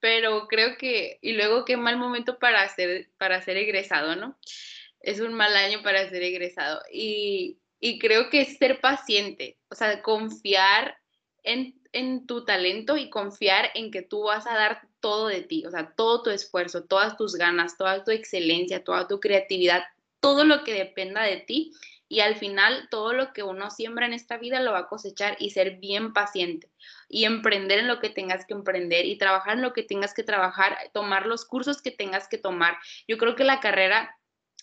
pero 0.02 0.48
creo 0.48 0.78
que, 0.78 1.20
y 1.22 1.34
luego 1.34 1.64
qué 1.64 1.78
mal 1.78 1.96
momento 1.96 2.40
para 2.40 2.68
ser, 2.68 3.10
para 3.18 3.42
ser 3.42 3.56
egresado, 3.56 4.16
¿no? 4.16 4.38
Es 5.00 5.22
un 5.22 5.34
mal 5.34 5.56
año 5.56 5.82
para 5.84 6.10
ser 6.10 6.24
egresado. 6.24 6.82
Y, 6.92 7.60
y 7.80 8.00
creo 8.00 8.30
que 8.30 8.42
es 8.42 8.58
ser 8.58 8.82
paciente, 8.82 9.58
o 9.70 9.76
sea, 9.76 10.02
confiar 10.02 10.98
en, 11.44 11.80
en, 11.94 12.26
tu 12.26 12.46
talento 12.46 12.98
y 12.98 13.10
confiar 13.10 13.70
en 13.76 13.92
que 13.92 14.02
tú 14.02 14.24
vas 14.24 14.48
a 14.48 14.56
dar 14.56 14.82
todo 15.00 15.28
de 15.28 15.42
ti, 15.42 15.66
o 15.66 15.72
sea, 15.72 15.94
todo 15.96 16.24
tu 16.24 16.32
esfuerzo, 16.32 16.84
todas 16.84 17.16
tus 17.16 17.36
ganas, 17.36 17.78
toda 17.78 18.04
tu 18.04 18.12
excelencia, 18.12 18.84
toda 18.84 19.08
tu 19.08 19.20
creatividad, 19.20 19.84
todo 20.20 20.46
lo 20.46 20.64
que 20.64 20.74
dependa 20.74 21.24
de 21.24 21.38
ti. 21.38 21.74
Y 22.08 22.20
al 22.20 22.36
final, 22.36 22.90
todo 22.92 23.14
lo 23.14 23.34
que 23.34 23.42
uno 23.42 23.72
siembra 23.72 24.06
en 24.06 24.14
esta 24.14 24.38
vida 24.38 24.60
lo 24.60 24.74
va 24.74 24.80
a 24.80 24.88
cosechar 24.90 25.38
y 25.40 25.52
ser 25.52 25.78
bien 25.78 26.12
paciente 26.12 26.70
y 27.12 27.26
emprender 27.26 27.80
en 27.80 27.88
lo 27.88 28.00
que 28.00 28.10
tengas 28.10 28.46
que 28.46 28.54
emprender 28.54 29.06
y 29.06 29.18
trabajar 29.18 29.58
en 29.58 29.62
lo 29.62 29.74
que 29.74 29.84
tengas 29.84 30.14
que 30.14 30.24
trabajar, 30.24 30.78
tomar 30.94 31.26
los 31.26 31.46
cursos 31.46 31.82
que 31.82 31.92
tengas 31.92 32.30
que 32.30 32.38
tomar. 32.38 32.78
Yo 33.06 33.18
creo 33.18 33.36
que 33.36 33.44
la 33.44 33.60
carrera, 33.60 34.18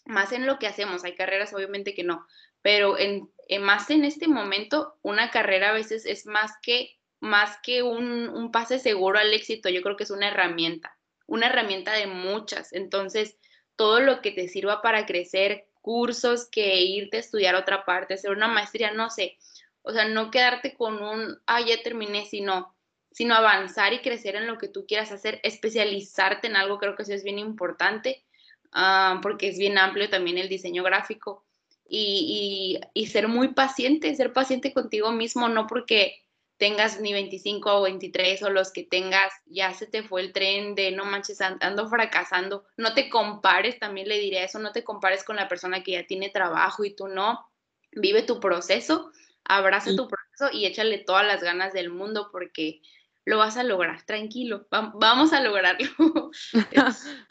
más 0.07 0.33
en 0.33 0.47
lo 0.47 0.59
que 0.59 0.67
hacemos, 0.67 1.05
hay 1.05 1.15
carreras 1.15 1.53
obviamente 1.53 1.95
que 1.95 2.05
no, 2.05 2.27
pero 2.63 2.99
en, 2.99 3.31
más 3.61 3.91
en 3.91 4.05
este 4.05 4.29
momento, 4.29 4.99
una 5.03 5.31
carrera 5.31 5.71
a 5.71 5.75
veces 5.75 6.07
es 6.07 6.25
más 6.25 6.53
que, 6.63 6.97
más 7.21 7.59
que 7.63 7.83
un, 7.83 8.31
un 8.31 8.51
pase 8.51 8.79
seguro 8.79 9.19
al 9.19 9.35
éxito, 9.35 9.69
yo 9.69 9.83
creo 9.83 9.97
que 9.97 10.05
es 10.05 10.11
una 10.11 10.29
herramienta, 10.29 10.97
una 11.27 11.49
herramienta 11.49 11.93
de 11.93 12.07
muchas. 12.07 12.73
Entonces, 12.73 13.37
todo 13.77 14.01
lo 14.01 14.23
que 14.23 14.33
te 14.33 14.49
sirva 14.49 14.81
para 14.81 15.05
crecer, 15.05 15.67
cursos, 15.83 16.49
que 16.51 16.81
irte 16.81 17.19
a 17.19 17.21
estudiar 17.21 17.55
otra 17.55 17.85
parte, 17.85 18.15
hacer 18.15 18.31
una 18.31 18.49
maestría, 18.49 18.91
no 18.93 19.11
sé, 19.11 19.37
o 19.83 19.93
sea, 19.93 20.07
no 20.07 20.31
quedarte 20.31 20.75
con 20.75 21.03
un, 21.03 21.39
ah, 21.47 21.61
ya 21.61 21.83
terminé, 21.83 22.27
sino, 22.27 22.75
sino 23.11 23.35
avanzar 23.35 23.93
y 23.93 24.01
crecer 24.01 24.37
en 24.37 24.47
lo 24.47 24.59
que 24.59 24.69
tú 24.69 24.87
quieras 24.87 25.13
hacer, 25.13 25.41
especializarte 25.43 26.47
en 26.47 26.57
algo, 26.57 26.79
creo 26.79 26.97
que 26.97 27.03
eso 27.03 27.13
es 27.13 27.25
bien 27.25 27.39
importante, 27.39 28.25
ah, 28.73 29.21
porque 29.23 29.49
es 29.49 29.59
bien 29.59 29.79
amplio 29.79 30.11
también 30.11 30.39
el 30.39 30.49
diseño 30.49 30.83
gráfico. 30.83 31.45
y, 31.91 32.79
y, 32.93 33.07
ser 33.07 33.29
muy 33.29 33.55
paciente, 33.55 34.15
ser 34.15 34.35
paciente 34.35 34.75
contigo 34.75 35.11
mismo, 35.11 35.49
no 35.49 35.67
porque 35.67 36.23
tengas 36.59 37.01
ni 37.01 37.13
25 37.13 37.79
o 37.79 37.83
23 37.83 38.43
o 38.43 38.51
los 38.51 38.73
que 38.73 38.83
tengas, 38.83 39.33
ya 39.47 39.73
se 39.73 39.87
te 39.87 40.03
fue 40.03 40.21
el 40.21 40.33
tren 40.33 40.75
de 40.75 40.91
no 40.91 41.05
manches, 41.05 41.41
ando 41.41 41.89
fracasando. 41.89 42.67
No 42.77 42.95
te 42.95 43.09
compares, 43.09 43.79
también 43.79 44.09
le 44.09 44.19
diré 44.19 44.43
eso, 44.43 44.59
no 44.59 44.73
te 44.73 44.85
compares 44.85 45.25
con 45.25 45.37
la 45.37 45.49
persona 45.49 45.83
que 45.83 45.93
ya 45.93 46.07
tiene 46.07 46.29
trabajo 46.29 46.85
y 46.85 46.95
tú 46.95 47.07
no. 47.07 47.49
Vive 47.93 48.23
tu 48.23 48.41
proceso, 48.41 49.13
abraza 49.45 49.95
tu 49.97 50.09
proceso 50.09 50.57
y 50.57 50.67
échale 50.67 50.99
todas 50.99 51.27
las 51.27 51.43
ganas 51.43 51.73
del 51.73 51.91
mundo 51.91 52.29
porque 52.31 52.81
lo 53.25 53.39
vas 53.39 53.57
a 53.57 53.65
lograr, 53.65 54.03
tranquilo, 54.05 54.67
vamos 54.71 55.33
a 55.33 55.41
lograrlo. 55.41 55.89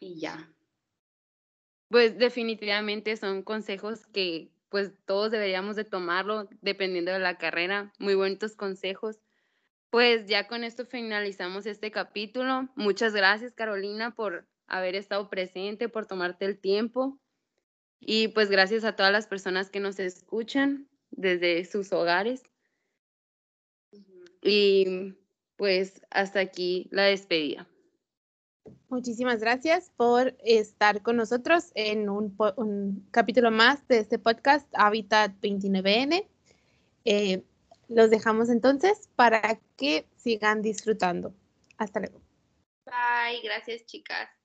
y 0.00 0.20
ya. 0.20 0.52
Pues 1.88 2.16
definitivamente 2.18 3.16
son 3.16 3.42
consejos 3.42 4.06
que 4.06 4.52
pues 4.68 4.92
todos 5.04 5.32
deberíamos 5.32 5.74
de 5.76 5.84
tomarlo 5.84 6.48
dependiendo 6.62 7.12
de 7.12 7.18
la 7.18 7.38
carrera. 7.38 7.92
Muy 7.98 8.14
bonitos 8.14 8.54
consejos. 8.54 9.18
Pues 9.90 10.26
ya 10.26 10.46
con 10.46 10.62
esto 10.62 10.86
finalizamos 10.86 11.66
este 11.66 11.90
capítulo. 11.90 12.68
Muchas 12.76 13.12
gracias 13.12 13.52
Carolina 13.52 14.14
por 14.14 14.46
haber 14.68 14.94
estado 14.94 15.28
presente, 15.28 15.88
por 15.88 16.06
tomarte 16.06 16.44
el 16.44 16.60
tiempo. 16.60 17.18
Y 18.00 18.28
pues 18.28 18.50
gracias 18.50 18.84
a 18.84 18.96
todas 18.96 19.12
las 19.12 19.26
personas 19.26 19.70
que 19.70 19.80
nos 19.80 19.98
escuchan 20.00 20.88
desde 21.10 21.64
sus 21.64 21.92
hogares. 21.92 22.42
Y 24.42 25.14
pues 25.56 26.00
hasta 26.10 26.40
aquí 26.40 26.88
la 26.90 27.04
despedida. 27.04 27.68
Muchísimas 28.88 29.40
gracias 29.40 29.92
por 29.96 30.34
estar 30.44 31.02
con 31.02 31.16
nosotros 31.16 31.70
en 31.74 32.08
un, 32.08 33.06
capítulo 33.10 33.50
más 33.50 33.86
de 33.86 33.98
este 33.98 34.18
podcast 34.18 34.66
Habitat 34.72 35.32
29N. 35.40 36.26
Eh, 37.04 37.42
los 37.88 38.10
dejamos 38.10 38.48
entonces 38.48 39.08
para 39.16 39.60
que 39.76 40.06
sigan 40.16 40.62
disfrutando. 40.62 41.34
Hasta 41.78 42.00
luego. 42.00 42.20
Bye, 42.86 43.40
gracias 43.42 43.84
chicas. 43.86 44.39